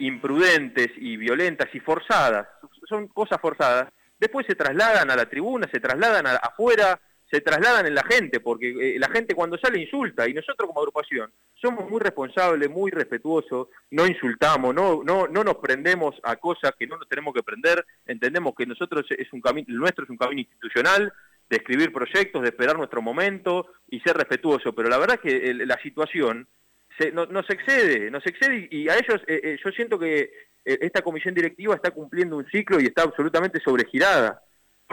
imprudentes 0.00 0.88
y 0.96 1.16
violentas 1.16 1.68
y 1.72 1.78
forzadas, 1.78 2.48
son 2.88 3.06
cosas 3.06 3.40
forzadas, 3.40 3.86
después 4.18 4.44
se 4.44 4.56
trasladan 4.56 5.08
a 5.12 5.14
la 5.14 5.26
tribuna, 5.26 5.68
se 5.72 5.78
trasladan 5.78 6.26
afuera, 6.26 6.98
se 7.30 7.40
trasladan 7.40 7.86
en 7.86 7.94
la 7.94 8.02
gente, 8.02 8.40
porque 8.40 8.96
la 8.98 9.08
gente 9.08 9.34
cuando 9.34 9.56
sale 9.58 9.80
insulta 9.80 10.28
y 10.28 10.34
nosotros 10.34 10.66
como 10.66 10.80
agrupación 10.80 11.30
somos 11.54 11.88
muy 11.88 12.00
responsables, 12.00 12.68
muy 12.68 12.90
respetuosos, 12.90 13.68
no 13.90 14.06
insultamos, 14.06 14.74
no, 14.74 15.02
no, 15.04 15.28
no 15.28 15.44
nos 15.44 15.56
prendemos 15.56 16.16
a 16.24 16.36
cosas 16.36 16.72
que 16.78 16.86
no 16.86 16.96
nos 16.96 17.08
tenemos 17.08 17.32
que 17.34 17.42
prender, 17.42 17.84
entendemos 18.06 18.54
que 18.56 18.66
nosotros 18.66 19.06
es 19.10 19.32
un 19.32 19.40
camino, 19.40 19.66
nuestro 19.68 20.04
es 20.04 20.10
un 20.10 20.16
camino 20.16 20.40
institucional, 20.40 21.12
de 21.50 21.56
escribir 21.56 21.92
proyectos, 21.92 22.42
de 22.42 22.48
esperar 22.48 22.76
nuestro 22.76 23.02
momento 23.02 23.66
y 23.88 24.00
ser 24.00 24.16
respetuoso, 24.16 24.72
pero 24.72 24.88
la 24.88 24.98
verdad 24.98 25.18
es 25.22 25.32
que 25.32 25.54
la 25.54 25.78
situación 25.82 26.46
se, 26.96 27.10
no, 27.10 27.26
nos 27.26 27.50
excede, 27.50 28.10
nos 28.10 28.24
excede 28.24 28.68
y, 28.70 28.88
a 28.88 28.94
ellos 28.94 29.20
eh, 29.26 29.40
eh, 29.42 29.58
yo 29.62 29.70
siento 29.72 29.98
que 29.98 30.20
eh, 30.64 30.78
esta 30.80 31.02
comisión 31.02 31.34
directiva 31.34 31.74
está 31.74 31.90
cumpliendo 31.90 32.36
un 32.36 32.46
ciclo 32.46 32.80
y 32.80 32.84
está 32.84 33.02
absolutamente 33.02 33.60
sobregirada 33.60 34.40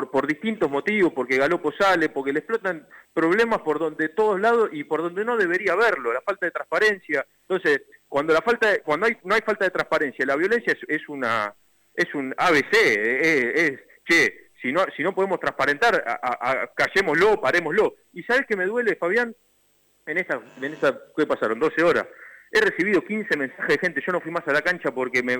por, 0.05 0.27
distintos 0.27 0.69
motivos, 0.69 1.11
porque 1.13 1.37
Galopo 1.37 1.71
sale, 1.71 2.09
porque 2.09 2.31
le 2.31 2.39
explotan 2.39 2.87
problemas 3.13 3.61
por 3.61 3.79
donde 3.79 4.09
todos 4.09 4.39
lados 4.39 4.69
y 4.71 4.83
por 4.83 5.01
donde 5.01 5.25
no 5.25 5.35
debería 5.35 5.73
haberlo, 5.73 6.13
la 6.13 6.21
falta 6.21 6.45
de 6.45 6.51
transparencia. 6.51 7.25
Entonces, 7.41 7.81
cuando 8.07 8.33
la 8.33 8.41
falta, 8.41 8.79
cuando 8.83 9.07
hay, 9.07 9.17
no 9.23 9.33
hay 9.33 9.41
falta 9.41 9.65
de 9.65 9.71
transparencia, 9.71 10.25
la 10.25 10.35
violencia 10.35 10.77
es, 10.87 11.09
una 11.09 11.53
es 11.93 12.13
un 12.13 12.33
ABC, 12.37 12.73
es, 12.73 13.79
che, 14.07 14.51
si 14.61 14.71
no, 14.71 14.85
si 14.95 15.03
no 15.03 15.13
podemos 15.13 15.39
transparentar, 15.39 16.03
callémoslo, 16.75 17.41
parémoslo. 17.41 17.95
¿Y 18.13 18.23
sabes 18.23 18.45
qué 18.47 18.55
me 18.55 18.65
duele, 18.65 18.95
Fabián? 18.95 19.35
En 20.05 20.17
esa, 20.17 20.39
en 20.61 20.73
esa, 20.73 20.97
¿qué 21.15 21.25
pasaron? 21.25 21.59
12 21.59 21.83
horas. 21.83 22.05
he 22.51 22.61
recibido 22.61 23.03
15 23.03 23.35
mensajes 23.35 23.67
de 23.67 23.77
gente, 23.77 24.01
yo 24.05 24.13
no 24.13 24.21
fui 24.21 24.31
más 24.31 24.47
a 24.47 24.53
la 24.53 24.61
cancha 24.61 24.91
porque 24.91 25.21
me, 25.21 25.33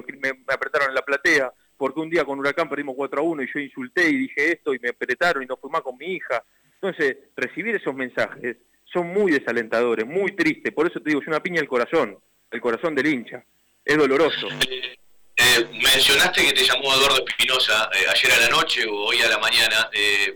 apretaron 0.48 0.90
en 0.90 0.96
la 0.96 1.04
platea, 1.04 1.54
porque 1.78 2.00
un 2.00 2.10
día 2.10 2.26
con 2.26 2.40
Huracán 2.40 2.70
perdimos 2.70 2.96
4 2.96 3.20
a 3.20 3.24
1 3.24 3.44
y 3.44 3.54
yo 3.54 3.60
insulté 3.60 4.10
y 4.10 4.18
dije 4.18 4.54
esto 4.54 4.74
y 4.74 4.80
me 4.80 4.90
apretaron 4.90 5.44
y 5.44 5.46
no 5.46 5.58
fui 5.58 5.70
más 5.70 5.82
con 5.82 5.98
mi 5.98 6.14
hija. 6.14 6.44
Entonces, 6.82 7.18
recibir 7.36 7.76
esos 7.76 7.94
mensajes 7.94 8.58
son 8.92 9.08
muy 9.08 9.32
desalentadores, 9.32 10.06
muy 10.06 10.36
tristes, 10.36 10.74
por 10.74 10.88
eso 10.88 11.00
te 11.00 11.10
digo, 11.10 11.22
es 11.22 11.28
una 11.28 11.42
piña 11.42 11.62
al 11.62 11.68
corazón, 11.68 12.18
el 12.52 12.62
corazón 12.62 12.96
del 12.96 13.08
hincha, 13.08 13.44
es 13.84 13.98
doloroso. 13.98 14.48
Eh, 14.68 14.98
eh, 15.36 15.68
mencionaste 15.72 16.46
que 16.46 16.54
te 16.54 16.64
llamó 16.64 16.94
Eduardo 16.94 17.26
Espinosa 17.28 17.90
eh, 17.94 18.06
ayer 18.10 18.32
a 18.32 18.40
la 18.40 18.50
noche 18.50 18.86
o 18.86 18.94
hoy 18.94 19.20
a 19.22 19.28
la 19.28 19.38
mañana, 19.38 19.90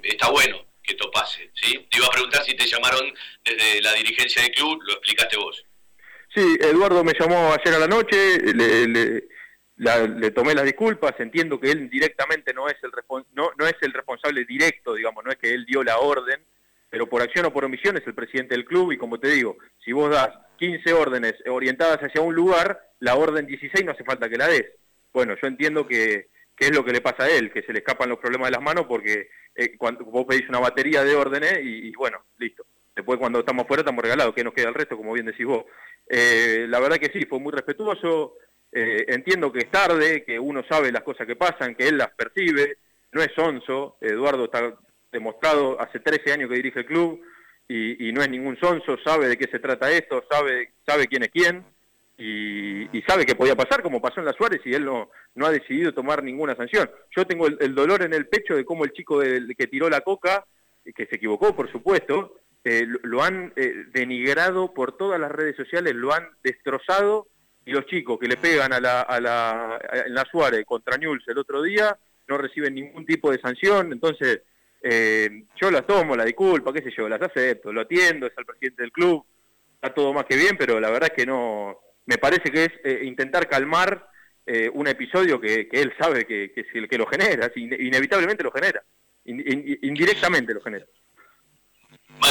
está 0.04 0.30
bueno 0.30 0.66
que 0.84 0.94
esto 0.94 1.10
pase, 1.12 1.52
¿sí? 1.54 1.88
Te 1.90 1.98
iba 1.98 2.08
a 2.08 2.12
preguntar 2.12 2.44
si 2.44 2.56
te 2.56 2.66
llamaron 2.66 3.14
desde 3.44 3.82
la 3.82 3.94
dirigencia 3.94 4.42
del 4.42 4.52
club, 4.52 4.82
lo 4.84 4.94
explicaste 4.94 5.38
vos. 5.38 5.64
Sí, 6.34 6.58
Eduardo 6.62 7.04
me 7.04 7.14
llamó 7.20 7.54
ayer 7.54 7.76
a 7.76 7.80
la 7.80 7.88
noche, 7.88 8.40
le, 8.54 9.24
tomé 10.34 10.54
las 10.54 10.66
disculpas, 10.66 11.14
entiendo 11.20 11.60
que 11.60 11.72
él 11.72 11.90
directamente 11.90 12.54
no 12.54 12.68
es, 12.68 12.76
el 12.84 12.92
no, 13.34 13.52
no 13.58 13.66
es 13.66 13.76
el 13.82 13.94
responsable 13.94 14.46
directo, 14.46 14.94
digamos, 14.94 15.24
no 15.24 15.32
es 15.32 15.38
que 15.38 15.54
él 15.54 15.66
dio 15.66 15.84
la 15.84 15.98
orden, 15.98 16.40
pero 16.90 17.08
por 17.08 17.22
acción 17.22 17.46
o 17.46 17.54
por 17.54 17.66
omisión 17.66 17.98
es 17.98 18.06
el 18.06 18.14
presidente 18.14 18.54
del 18.54 18.66
club 18.66 18.92
y 18.92 18.98
como 18.98 19.20
te 19.20 19.30
digo, 19.30 19.58
si 19.84 19.92
vos 19.94 20.12
das 20.12 20.30
15 20.58 20.94
órdenes 20.94 21.34
orientadas 21.48 22.00
hacia 22.00 22.22
un 22.22 22.36
lugar, 22.36 22.80
la 23.00 23.16
orden 23.16 23.48
16 23.48 23.84
no 23.84 23.94
hace 23.94 24.04
falta 24.04 24.30
que 24.30 24.38
la 24.38 24.48
des. 24.48 24.66
Bueno, 25.12 25.36
yo 25.42 25.48
entiendo 25.48 25.88
que, 25.88 26.30
es 26.58 26.76
lo 26.76 26.86
que 26.86 26.92
le 26.92 27.02
pasa 27.02 27.24
a 27.24 27.30
él, 27.30 27.52
que 27.52 27.64
se 27.64 27.74
le 27.74 27.80
escapan 27.80 28.10
los 28.10 28.20
problemas 28.20 28.50
de 28.50 28.52
las 28.52 28.62
manos 28.62 28.86
porque 28.88 29.30
eh, 29.56 29.76
cuando 29.78 30.06
vos 30.06 30.26
pedís 30.28 30.48
una 30.48 30.60
batería 30.60 31.04
de 31.04 31.16
órdenes 31.16 31.60
y, 31.64 31.92
bueno, 31.94 32.26
listo. 32.38 32.64
Después 32.96 33.18
cuando 33.18 33.40
estamos 33.40 33.66
fuera 33.66 33.82
estamos 33.82 34.04
regalados, 34.04 34.36
que 34.36 34.44
nos 34.44 34.54
queda 34.54 34.68
el 34.68 34.76
resto, 34.76 34.96
como 34.96 35.14
bien 35.14 35.26
decís 35.26 35.46
vos. 35.46 35.66
Eh, 36.08 36.66
la 36.70 36.80
verdad 36.80 36.98
que 36.98 37.12
sí, 37.12 37.26
fue 37.26 37.40
muy 37.40 37.52
respetuoso, 37.52 38.36
eh, 38.72 39.06
entiendo 39.08 39.52
que 39.52 39.60
es 39.60 39.72
tarde, 39.72 40.24
que 40.24 40.40
uno 40.40 40.64
sabe 40.70 40.92
las 40.92 41.04
cosas 41.04 41.28
que 41.28 41.36
pasan, 41.36 41.76
que 41.76 41.88
él 41.88 41.98
las 41.98 42.12
percibe, 42.12 42.78
no 43.12 43.22
es 43.22 43.32
sonso, 43.36 43.98
Eduardo 44.00 44.46
está 44.46 44.74
demostrado 45.12 45.80
hace 45.80 46.00
13 46.00 46.32
años 46.32 46.50
que 46.50 46.56
dirige 46.56 46.80
el 46.80 46.86
club 46.86 47.22
y, 47.68 48.12
no 48.12 48.22
es 48.22 48.30
ningún 48.30 48.58
sonso, 48.60 48.98
sabe 49.04 49.28
de 49.28 49.38
qué 49.38 49.48
se 49.50 49.60
trata 49.60 49.92
esto, 49.92 50.24
sabe, 50.30 50.74
sabe 50.86 51.08
quién 51.08 51.24
es 51.24 51.30
quién 51.30 51.66
y, 52.18 53.02
sabe 53.08 53.26
que 53.26 53.36
podía 53.36 53.56
pasar 53.56 53.82
como 53.82 54.02
pasó 54.02 54.20
en 54.20 54.26
la 54.26 54.34
Suárez 54.34 54.62
y 54.66 54.74
él 54.74 54.86
no, 54.86 55.10
no 55.36 55.46
ha 55.46 55.52
decidido 55.52 55.94
tomar 55.94 56.24
ninguna 56.24 56.56
sanción. 56.56 56.90
Yo 57.16 57.26
tengo 57.26 57.48
el, 57.48 57.76
dolor 57.76 58.04
en 58.04 58.14
el 58.14 58.28
pecho 58.28 58.56
de 58.56 58.66
cómo 58.66 58.84
el 58.86 58.92
chico 58.92 59.20
que 59.20 59.68
tiró 59.68 59.90
la 59.90 60.02
coca, 60.02 60.46
que 60.96 61.06
se 61.08 61.16
equivocó 61.16 61.56
por 61.56 61.72
supuesto, 61.72 62.36
eh, 62.64 62.86
lo, 63.04 63.24
han 63.24 63.54
eh, 63.56 63.86
denigrado 63.92 64.74
por 64.74 64.96
todas 64.96 65.20
las 65.20 65.32
redes 65.32 65.56
sociales, 65.56 65.96
lo 65.96 66.14
han 66.14 66.28
destrozado 66.44 67.28
y 67.66 67.72
los 67.72 67.86
chicos 67.86 68.20
que 68.20 68.28
le 68.28 68.38
pegan 68.38 68.74
a 68.74 68.80
la, 68.80 69.02
a 69.02 69.20
la, 69.20 69.80
en 70.06 70.14
la 70.14 70.26
Suárez 70.26 70.66
contra 70.66 70.98
Newell's 70.98 71.28
el 71.28 71.38
otro 71.38 71.62
día 71.62 71.98
no 72.28 72.38
reciben 72.38 72.76
ningún 72.76 73.06
tipo 73.06 73.32
de 73.32 73.40
sanción, 73.40 73.92
entonces 73.92 74.42
eh, 74.82 75.44
yo 75.62 75.70
las 75.70 75.86
tomo, 75.86 76.16
la 76.16 76.26
disculpa, 76.26 76.74
qué 76.74 76.82
sé 76.82 76.92
yo, 76.96 77.08
las 77.08 77.22
acepto, 77.22 77.72
lo 77.72 77.82
atiendo, 77.82 78.26
es 78.26 78.34
el 78.38 78.46
presidente 78.46 78.82
del 78.84 78.92
club, 78.92 79.26
está 79.76 79.94
todo 79.94 80.14
más 80.14 80.26
que 80.26 80.38
bien, 80.38 80.56
pero 80.58 80.80
la 80.80 80.90
verdad 80.90 81.10
es 81.12 81.18
que 81.18 81.26
no, 81.26 81.80
me 82.06 82.18
parece 82.18 82.50
que 82.52 82.66
es 82.66 82.72
eh, 82.84 83.02
intentar 83.04 83.48
calmar 83.48 84.08
eh, 84.46 84.70
un 84.74 84.88
episodio 84.88 85.40
que, 85.40 85.70
él 85.72 85.94
sabe 86.00 86.26
que, 86.26 86.52
que, 86.54 86.88
que, 86.88 86.98
lo 86.98 87.06
genera, 87.06 87.52
inevitablemente 87.56 88.44
lo 88.44 88.52
genera, 88.52 88.82
indirectamente 89.26 90.54
lo 90.54 90.62
genera. 90.62 90.86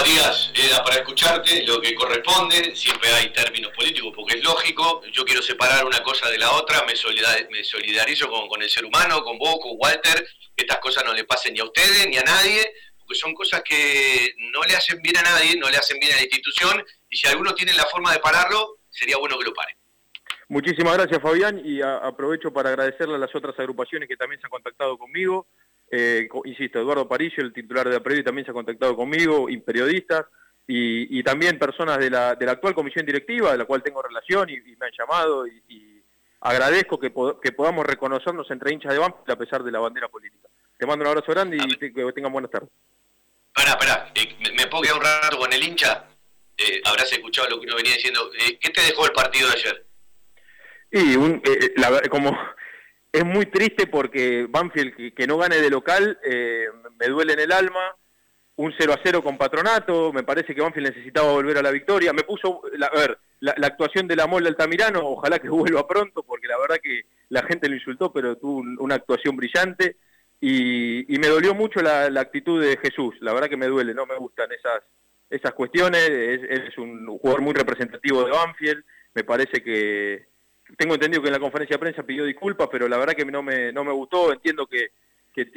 Matías, 0.01 0.51
era 0.55 0.83
para 0.83 0.97
escucharte 0.97 1.63
lo 1.67 1.79
que 1.79 1.95
corresponde, 1.95 2.75
siempre 2.75 3.11
hay 3.11 3.31
términos 3.35 3.71
políticos 3.77 4.15
porque 4.17 4.39
es 4.39 4.43
lógico, 4.43 5.03
yo 5.13 5.27
quiero 5.27 5.43
separar 5.43 5.85
una 5.85 6.03
cosa 6.03 6.31
de 6.31 6.39
la 6.39 6.53
otra, 6.53 6.87
me, 6.87 6.97
solidarizo 6.97 8.31
con, 8.49 8.63
el 8.63 8.71
ser 8.71 8.87
humano, 8.87 9.23
con 9.23 9.37
vos, 9.37 9.59
con 9.61 9.73
Walter, 9.77 10.27
que 10.57 10.65
estas 10.65 10.79
cosas 10.79 11.05
no 11.05 11.13
le 11.13 11.25
pasen 11.25 11.53
ni 11.53 11.61
a 11.61 11.65
ustedes 11.65 12.09
ni 12.09 12.17
a 12.17 12.23
nadie, 12.23 12.73
porque 12.99 13.15
son 13.15 13.35
cosas 13.35 13.61
que 13.63 14.35
no 14.55 14.63
le 14.63 14.75
hacen 14.75 15.03
bien 15.03 15.19
a 15.19 15.23
nadie, 15.23 15.57
no 15.57 15.69
le 15.69 15.77
hacen 15.77 15.99
bien 16.01 16.15
a 16.15 16.17
la 16.17 16.23
institución, 16.23 16.83
y 17.11 17.19
si 17.19 17.27
alguno 17.27 17.55
tiene 17.55 17.75
la 17.75 17.85
forma 17.85 18.11
de 18.11 18.21
pararlo, 18.21 18.79
sería 18.89 19.19
bueno 19.19 19.39
que 19.39 19.45
lo 19.45 19.53
pare. 19.53 19.77
Muchísimas 20.49 20.97
gracias 20.97 21.21
Fabián 21.21 21.61
y 21.63 21.83
aprovecho 21.83 22.51
para 22.51 22.71
agradecerle 22.71 23.17
a 23.17 23.19
las 23.19 23.35
otras 23.35 23.55
agrupaciones 23.59 24.09
que 24.09 24.17
también 24.17 24.41
se 24.41 24.47
han 24.47 24.51
contactado 24.51 24.97
conmigo, 24.97 25.47
eh, 25.91 26.29
insisto, 26.45 26.79
Eduardo 26.79 27.09
Parillo, 27.09 27.43
el 27.43 27.53
titular 27.53 27.89
de 27.89 27.95
la 27.95 28.03
Previa, 28.03 28.23
también 28.23 28.45
se 28.45 28.53
ha 28.53 28.55
contactado 28.55 28.95
conmigo, 28.97 29.49
y 29.49 29.57
periodistas, 29.59 30.27
y, 30.73 31.21
también 31.25 31.59
personas 31.59 31.99
de 31.99 32.11
la, 32.11 32.37
de 32.37 32.47
la, 32.47 32.53
actual 32.53 32.75
comisión 32.75 33.05
directiva, 33.05 33.51
de 33.51 33.59
la 33.59 33.65
cual 33.65 33.83
tengo 33.83 34.01
relación 34.01 34.49
y, 34.51 34.61
me 34.61 34.87
han 34.87 34.93
llamado, 34.97 35.47
y, 35.47 36.01
agradezco 36.43 36.99
que, 36.99 37.11
podamos 37.11 37.85
reconocernos 37.85 38.49
entre 38.51 38.73
hinchas 38.73 38.93
de 38.93 38.99
Banfield 39.01 39.31
a 39.31 39.37
pesar 39.37 39.65
de 39.65 39.73
la 39.73 39.81
bandera 39.81 40.09
política. 40.09 40.49
Te 40.79 40.87
mando 40.87 41.03
un 41.03 41.09
abrazo 41.09 41.33
grande 41.33 41.59
y 41.59 41.77
que 41.77 42.13
tengan 42.13 42.33
buenas 42.33 42.51
tardes. 42.51 42.71
Espera, 43.55 43.73
espera, 43.73 44.13
eh, 44.15 44.55
me, 44.57 44.67
puedo 44.69 44.83
quedar 44.83 44.97
un 44.97 45.03
rato 45.03 45.39
con 45.39 45.53
el 45.53 45.63
hincha. 45.63 46.07
Eh, 46.57 46.81
habrás 46.85 47.13
escuchado 47.13 47.51
lo 47.51 47.61
que 47.61 47.67
uno 47.67 47.77
venía 47.77 47.95
diciendo. 47.95 48.31
Eh, 48.39 48.59
¿Qué 48.59 48.71
te 48.71 48.81
dejó 48.81 49.05
el 49.07 49.13
partido 49.13 49.49
de 49.49 49.55
ayer? 49.55 49.87
Y 50.93 51.17
un, 51.17 51.43
la, 51.77 52.01
como 52.09 52.37
es 53.13 53.25
muy 53.25 53.47
triste 53.47 53.87
porque 53.87 54.47
Banfield 54.49 55.15
que, 55.15 55.27
no 55.27 55.37
gane 55.39 55.57
de 55.57 55.71
local 55.71 56.19
eh, 56.25 56.67
me 56.99 57.09
duele 57.09 57.33
en 57.35 57.41
el 57.41 57.53
alma. 57.53 57.97
Un 58.57 58.75
0 58.77 58.93
a 58.93 59.01
0 59.03 59.23
con 59.23 59.39
Patronato, 59.39 60.13
me 60.13 60.23
parece 60.23 60.55
que 60.55 60.61
Banfield 60.61 60.89
necesitaba 60.89 61.33
volver 61.33 61.57
a 61.57 61.63
la 61.63 61.71
victoria. 61.71 62.13
Me 62.13 62.25
puso, 62.25 62.61
la, 62.77 62.89
a 62.89 62.99
ver, 62.99 63.19
la, 63.41 63.55
actuación 63.67 64.07
de 64.07 64.17
la 64.17 64.27
Mole 64.27 64.49
Altamirano, 64.49 65.01
ojalá 65.01 65.39
que 65.39 65.49
vuelva 65.49 65.89
pronto, 65.89 66.23
porque 66.23 66.47
la 66.47 66.59
verdad 66.59 66.77
que 66.83 67.03
la 67.31 67.43
gente 67.43 67.69
lo 67.69 67.75
insultó, 67.75 68.13
pero 68.13 68.37
tuvo 68.37 68.63
una 68.79 68.97
actuación 68.97 69.37
brillante. 69.37 69.97
Y, 70.43 71.07
me 71.19 71.29
dolió 71.29 71.55
mucho 71.55 71.81
la, 71.81 72.05
actitud 72.21 72.63
de 72.63 72.77
Jesús, 72.77 73.15
la 73.21 73.33
verdad 73.33 73.49
que 73.49 73.57
me 73.57 73.67
duele, 73.67 73.95
no 73.95 74.07
me 74.07 74.17
gustan 74.17 74.51
esas, 74.53 74.83
esas 75.31 75.53
cuestiones. 75.53 76.09
es 76.09 76.77
un 76.77 77.07
jugador 77.07 77.41
muy 77.41 77.55
representativo 77.55 78.25
de 78.25 78.31
Banfield, 78.31 78.85
me 79.15 79.25
parece 79.25 79.63
que, 79.63 80.30
tengo 80.77 80.95
entendido 80.95 81.23
que 81.23 81.29
en 81.29 81.35
la 81.35 81.41
conferencia 81.41 81.75
de 81.75 81.81
prensa 81.81 82.03
pidió 82.03 82.25
disculpas, 82.25 82.69
pero 82.71 82.89
la 82.89 82.99
verdad 82.99 83.15
que 83.15 83.25
no 83.25 83.43
me, 83.43 83.73
no 83.73 83.85
me 83.85 83.93
gustó. 83.93 84.33
Entiendo 84.33 84.67
que, 84.67 84.91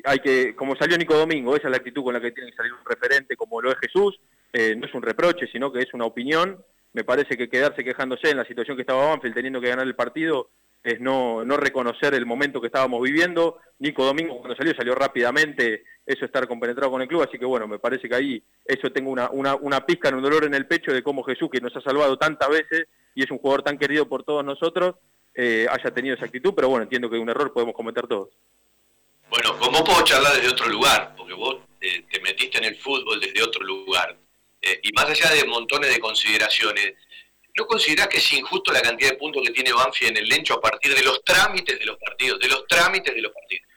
hay 0.05 0.20
que, 0.20 0.55
como 0.55 0.75
salió 0.75 0.98
Nico 0.98 1.15
Domingo, 1.15 1.55
esa 1.55 1.67
es 1.67 1.72
la 1.72 1.77
actitud 1.77 2.03
con 2.03 2.13
la 2.13 2.22
que 2.22 2.32
tiene 2.32 2.51
que 2.51 2.58
salir 2.58 2.74
un 2.74 2.86
referente 2.86 3.36
como 3.36 3.62
lo 3.62 3.72
es 3.72 3.77
Jesús. 3.79 4.20
Eh, 4.51 4.75
no 4.75 4.86
es 4.86 4.93
un 4.93 5.01
reproche, 5.01 5.48
sino 5.51 5.72
que 5.72 5.79
es 5.82 5.93
una 5.93 6.05
opinión. 6.05 6.63
Me 6.93 7.03
parece 7.03 7.36
que 7.36 7.50
quedarse 7.50 7.84
quejándose 7.84 8.29
en 8.29 8.38
la 8.38 8.46
situación 8.46 8.77
que 8.77 8.82
estaba 8.82 9.08
Banfield 9.08 9.36
teniendo 9.36 9.60
que 9.60 9.70
ganar 9.70 9.88
el 9.88 9.96
partido 9.96 10.50
es 10.83 10.99
no, 10.99 11.45
no 11.45 11.57
reconocer 11.57 12.13
el 12.13 12.25
momento 12.25 12.59
que 12.59 12.67
estábamos 12.67 13.01
viviendo. 13.01 13.59
Nico 13.79 14.05
Domingo 14.05 14.37
cuando 14.37 14.55
salió 14.55 14.73
salió 14.75 14.95
rápidamente, 14.95 15.83
eso 16.05 16.25
estar 16.25 16.47
compenetrado 16.47 16.91
con 16.91 17.01
el 17.01 17.07
club, 17.07 17.23
así 17.23 17.37
que 17.37 17.45
bueno, 17.45 17.67
me 17.67 17.79
parece 17.79 18.09
que 18.09 18.15
ahí 18.15 18.43
eso 18.65 18.91
tengo 18.91 19.09
una, 19.09 19.29
una, 19.29 19.55
una 19.55 19.85
pizca, 19.85 20.09
un 20.09 20.21
dolor 20.21 20.43
en 20.43 20.53
el 20.53 20.67
pecho 20.67 20.91
de 20.91 21.01
cómo 21.01 21.23
Jesús, 21.23 21.49
que 21.49 21.61
nos 21.61 21.75
ha 21.75 21.81
salvado 21.81 22.17
tantas 22.17 22.49
veces, 22.49 22.87
y 23.15 23.23
es 23.23 23.31
un 23.31 23.37
jugador 23.37 23.63
tan 23.63 23.77
querido 23.77 24.07
por 24.07 24.23
todos 24.23 24.43
nosotros, 24.43 24.95
eh, 25.35 25.65
haya 25.69 25.91
tenido 25.91 26.15
esa 26.15 26.25
actitud, 26.25 26.53
pero 26.55 26.69
bueno, 26.69 26.83
entiendo 26.83 27.09
que 27.09 27.17
un 27.17 27.29
error 27.29 27.53
podemos 27.53 27.75
cometer 27.75 28.07
todos. 28.07 28.29
Bueno, 29.29 29.57
¿cómo 29.57 29.83
puedo 29.83 30.03
charlar 30.03 30.33
desde 30.33 30.49
otro 30.49 30.67
lugar? 30.67 31.15
Porque 31.17 31.33
vos 31.33 31.57
te 31.79 32.21
metiste 32.21 32.59
en 32.59 32.65
el 32.65 32.75
fútbol 32.77 33.19
desde 33.19 33.41
otro 33.41 33.63
lugar. 33.63 34.15
Eh, 34.65 34.79
y 34.81 34.93
más 34.93 35.05
allá 35.05 35.29
de 35.31 35.45
montones 35.45 35.93
de 35.93 35.99
consideraciones, 35.99 36.93
¿no 37.55 37.65
considerás 37.65 38.07
que 38.07 38.17
es 38.17 38.33
injusto 38.33 38.72
la 38.72 38.81
cantidad 38.81 39.12
de 39.12 39.17
puntos 39.17 39.43
que 39.45 39.53
tiene 39.53 39.74
Banfi 39.74 40.05
en 40.05 40.17
el 40.17 40.27
Lencho 40.27 40.55
a 40.55 40.62
partir 40.62 40.95
de 40.95 41.03
los 41.03 41.24
trámites 41.24 41.77
de 41.77 41.86
los 41.86 41.98
partidos? 41.98 42.39
De 42.39 42.48
los 42.48 42.65
trámites 42.67 43.13
de 43.13 43.22
los 43.22 43.31
partidos. 43.31 43.67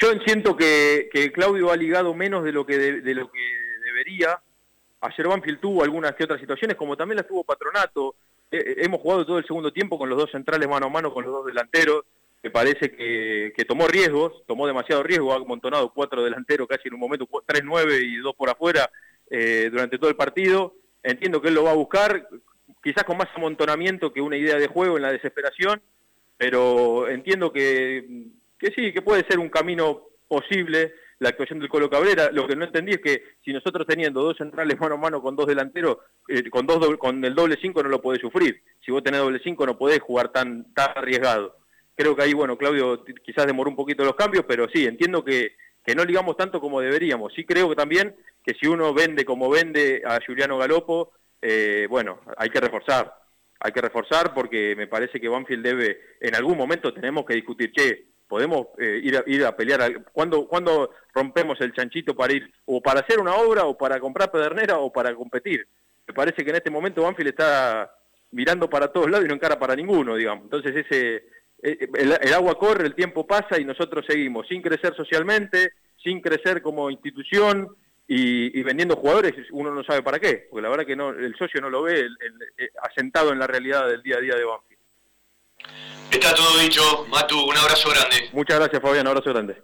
Yo 0.00 0.12
siento 0.24 0.56
que, 0.56 1.08
Claudio 1.34 1.70
ha 1.70 1.76
ligado 1.76 2.14
menos 2.14 2.44
de 2.44 2.52
lo 2.52 2.64
que, 2.64 2.78
de 2.78 3.14
lo 3.14 3.30
que 3.30 3.40
debería 3.84 4.40
Ayer 5.00 5.28
Banfield 5.28 5.60
tuvo 5.60 5.84
algunas 5.84 6.14
que 6.14 6.24
otras 6.24 6.40
situaciones, 6.40 6.76
como 6.76 6.96
también 6.96 7.16
las 7.16 7.26
tuvo 7.26 7.44
Patronato. 7.44 8.16
Eh, 8.50 8.56
eh, 8.58 8.74
hemos 8.78 9.00
jugado 9.00 9.24
todo 9.24 9.38
el 9.38 9.46
segundo 9.46 9.72
tiempo 9.72 9.98
con 9.98 10.08
los 10.08 10.18
dos 10.18 10.30
centrales 10.30 10.68
mano 10.68 10.86
a 10.86 10.90
mano, 10.90 11.12
con 11.12 11.24
los 11.24 11.32
dos 11.32 11.46
delanteros. 11.46 12.04
Me 12.42 12.50
parece 12.50 12.90
que, 12.90 13.64
tomó 13.66 13.86
riesgos, 13.86 14.44
tomó 14.46 14.66
demasiado 14.66 15.02
riesgo, 15.02 15.32
ha 15.32 15.36
amontonado 15.36 15.92
cuatro 15.92 16.22
delanteros 16.22 16.68
casi 16.68 16.88
en 16.88 16.94
un 16.94 17.00
momento, 17.00 17.28
tres 17.44 17.62
nueve 17.64 18.00
y 18.00 18.16
dos 18.16 18.34
por 18.34 18.48
afuera 18.48 18.90
eh, 19.30 19.68
durante 19.70 19.98
todo 19.98 20.10
el 20.10 20.16
partido. 20.16 20.74
Entiendo 21.08 21.40
que 21.40 21.48
él 21.48 21.54
lo 21.54 21.64
va 21.64 21.70
a 21.70 21.74
buscar, 21.74 22.28
quizás 22.82 23.04
con 23.04 23.16
más 23.16 23.28
amontonamiento 23.34 24.12
que 24.12 24.20
una 24.20 24.36
idea 24.36 24.56
de 24.56 24.66
juego 24.66 24.96
en 24.96 25.02
la 25.02 25.10
desesperación, 25.10 25.80
pero 26.36 27.08
entiendo 27.08 27.50
que, 27.50 28.26
que 28.58 28.72
sí, 28.72 28.92
que 28.92 29.00
puede 29.00 29.24
ser 29.24 29.38
un 29.38 29.48
camino 29.48 30.02
posible 30.28 30.92
la 31.20 31.30
actuación 31.30 31.60
del 31.60 31.70
Colo 31.70 31.88
Cabrera. 31.88 32.30
Lo 32.30 32.46
que 32.46 32.54
no 32.54 32.66
entendí 32.66 32.92
es 32.92 33.00
que 33.00 33.22
si 33.42 33.54
nosotros 33.54 33.86
teniendo 33.86 34.22
dos 34.22 34.36
centrales 34.36 34.78
mano 34.78 34.96
a 34.96 34.98
mano 34.98 35.22
con 35.22 35.34
dos 35.34 35.46
delanteros, 35.46 35.96
eh, 36.28 36.50
con, 36.50 36.66
dos, 36.66 36.98
con 36.98 37.24
el 37.24 37.34
doble 37.34 37.56
cinco 37.58 37.82
no 37.82 37.88
lo 37.88 38.02
podés 38.02 38.20
sufrir. 38.20 38.62
Si 38.84 38.92
vos 38.92 39.02
tenés 39.02 39.20
doble 39.20 39.40
cinco 39.42 39.64
no 39.64 39.78
podés 39.78 40.00
jugar 40.00 40.30
tan, 40.30 40.74
tan 40.74 40.90
arriesgado. 40.94 41.56
Creo 41.96 42.14
que 42.14 42.22
ahí, 42.22 42.34
bueno, 42.34 42.58
Claudio 42.58 43.02
quizás 43.24 43.46
demoró 43.46 43.70
un 43.70 43.76
poquito 43.76 44.04
los 44.04 44.14
cambios, 44.14 44.44
pero 44.46 44.68
sí, 44.68 44.84
entiendo 44.84 45.24
que, 45.24 45.56
que 45.86 45.94
no 45.94 46.04
ligamos 46.04 46.36
tanto 46.36 46.60
como 46.60 46.82
deberíamos. 46.82 47.32
Sí 47.32 47.46
creo 47.46 47.70
que 47.70 47.76
también 47.76 48.14
que 48.44 48.54
si 48.54 48.66
uno 48.66 48.94
vende 48.94 49.24
como 49.24 49.50
vende 49.50 50.02
a 50.04 50.18
Juliano 50.24 50.58
Galopo, 50.58 51.12
eh, 51.40 51.86
bueno, 51.88 52.20
hay 52.36 52.50
que 52.50 52.60
reforzar. 52.60 53.14
hay 53.60 53.72
que 53.72 53.80
reforzar 53.80 54.32
porque 54.34 54.74
me 54.76 54.86
parece 54.86 55.20
que 55.20 55.28
Banfield 55.28 55.64
debe, 55.64 56.00
en 56.20 56.34
algún 56.34 56.56
momento 56.56 56.94
tenemos 56.94 57.24
que 57.24 57.34
discutir, 57.34 57.72
che, 57.72 58.06
podemos 58.28 58.68
eh, 58.78 59.00
ir, 59.02 59.16
a, 59.16 59.24
ir 59.26 59.44
a 59.44 59.56
pelear, 59.56 60.04
¿cuándo, 60.12 60.46
cuando 60.46 60.90
rompemos 61.12 61.60
el 61.60 61.72
chanchito 61.72 62.14
para 62.14 62.34
ir 62.34 62.52
o 62.66 62.80
para 62.80 63.00
hacer 63.00 63.18
una 63.18 63.34
obra 63.34 63.64
o 63.64 63.76
para 63.76 63.98
comprar 63.98 64.30
pedernera 64.30 64.78
o 64.78 64.92
para 64.92 65.14
competir? 65.14 65.66
Me 66.06 66.14
parece 66.14 66.44
que 66.44 66.50
en 66.50 66.56
este 66.56 66.70
momento 66.70 67.02
Banfield 67.02 67.30
está 67.30 67.90
mirando 68.30 68.68
para 68.68 68.88
todos 68.88 69.10
lados 69.10 69.24
y 69.24 69.28
no 69.28 69.34
encara 69.34 69.58
para 69.58 69.74
ninguno, 69.74 70.14
digamos. 70.14 70.44
Entonces 70.44 70.76
ese 70.76 71.24
eh, 71.62 71.88
el, 71.94 72.34
agua 72.34 72.58
corre, 72.58 72.86
el 72.86 72.94
tiempo 72.94 73.26
pasa 73.26 73.58
y 73.58 73.64
nosotros 73.64 74.04
seguimos 74.06 74.46
sin 74.46 74.62
crecer 74.62 74.94
socialmente, 74.94 75.72
sin 76.02 76.20
crecer 76.20 76.62
como 76.62 76.90
institución 76.90 77.68
y, 78.10 78.62
vendiendo 78.62 78.96
jugadores, 78.96 79.34
uno 79.50 79.70
no 79.70 79.84
sabe 79.84 80.02
para 80.02 80.18
qué, 80.18 80.48
porque 80.50 80.62
la 80.62 80.70
verdad 80.70 80.86
que 80.86 80.96
no, 80.96 81.10
el 81.10 81.36
socio 81.36 81.60
no 81.60 81.68
lo 81.68 81.82
ve 81.82 82.06
eh, 82.56 82.70
asentado 82.82 83.32
en 83.32 83.38
la 83.38 83.46
realidad 83.46 83.86
del 83.86 84.02
día 84.02 84.16
a 84.16 84.20
día 84.20 84.34
de 84.34 84.44
Banfield. 84.44 84.80
Está 86.10 86.34
todo 86.34 86.58
dicho, 86.58 87.06
Matu, 87.10 87.38
un 87.38 87.56
abrazo 87.56 87.90
grande. 87.90 88.30
Muchas 88.32 88.58
gracias 88.58 88.80
Fabián, 88.80 89.06
un 89.06 89.08
abrazo 89.08 89.30
grande. 89.30 89.62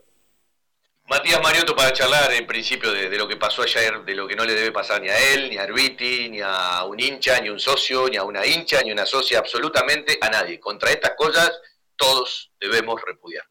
Matías 1.06 1.42
Mariotto 1.42 1.74
para 1.74 1.92
charlar 1.92 2.32
en 2.32 2.46
principio 2.46 2.92
de, 2.92 3.08
de, 3.08 3.18
lo 3.18 3.26
que 3.26 3.36
pasó 3.36 3.62
ayer, 3.62 4.04
de 4.04 4.14
lo 4.14 4.28
que 4.28 4.36
no 4.36 4.44
le 4.44 4.54
debe 4.54 4.72
pasar 4.72 5.00
ni 5.00 5.08
a 5.08 5.34
él, 5.34 5.48
ni 5.48 5.56
a 5.56 5.62
Arbiti, 5.62 6.28
ni 6.28 6.40
a 6.42 6.84
un 6.84 7.00
hincha, 7.00 7.40
ni 7.40 7.48
a 7.48 7.52
un 7.52 7.60
socio, 7.60 8.08
ni 8.08 8.16
a 8.16 8.24
una 8.24 8.44
hincha, 8.44 8.82
ni 8.82 8.90
a 8.90 8.92
una 8.94 9.06
socia, 9.06 9.38
absolutamente 9.38 10.18
a 10.20 10.28
nadie. 10.28 10.60
Contra 10.60 10.90
estas 10.90 11.12
cosas 11.16 11.50
todos 11.96 12.50
debemos 12.60 13.00
repudiar. 13.02 13.44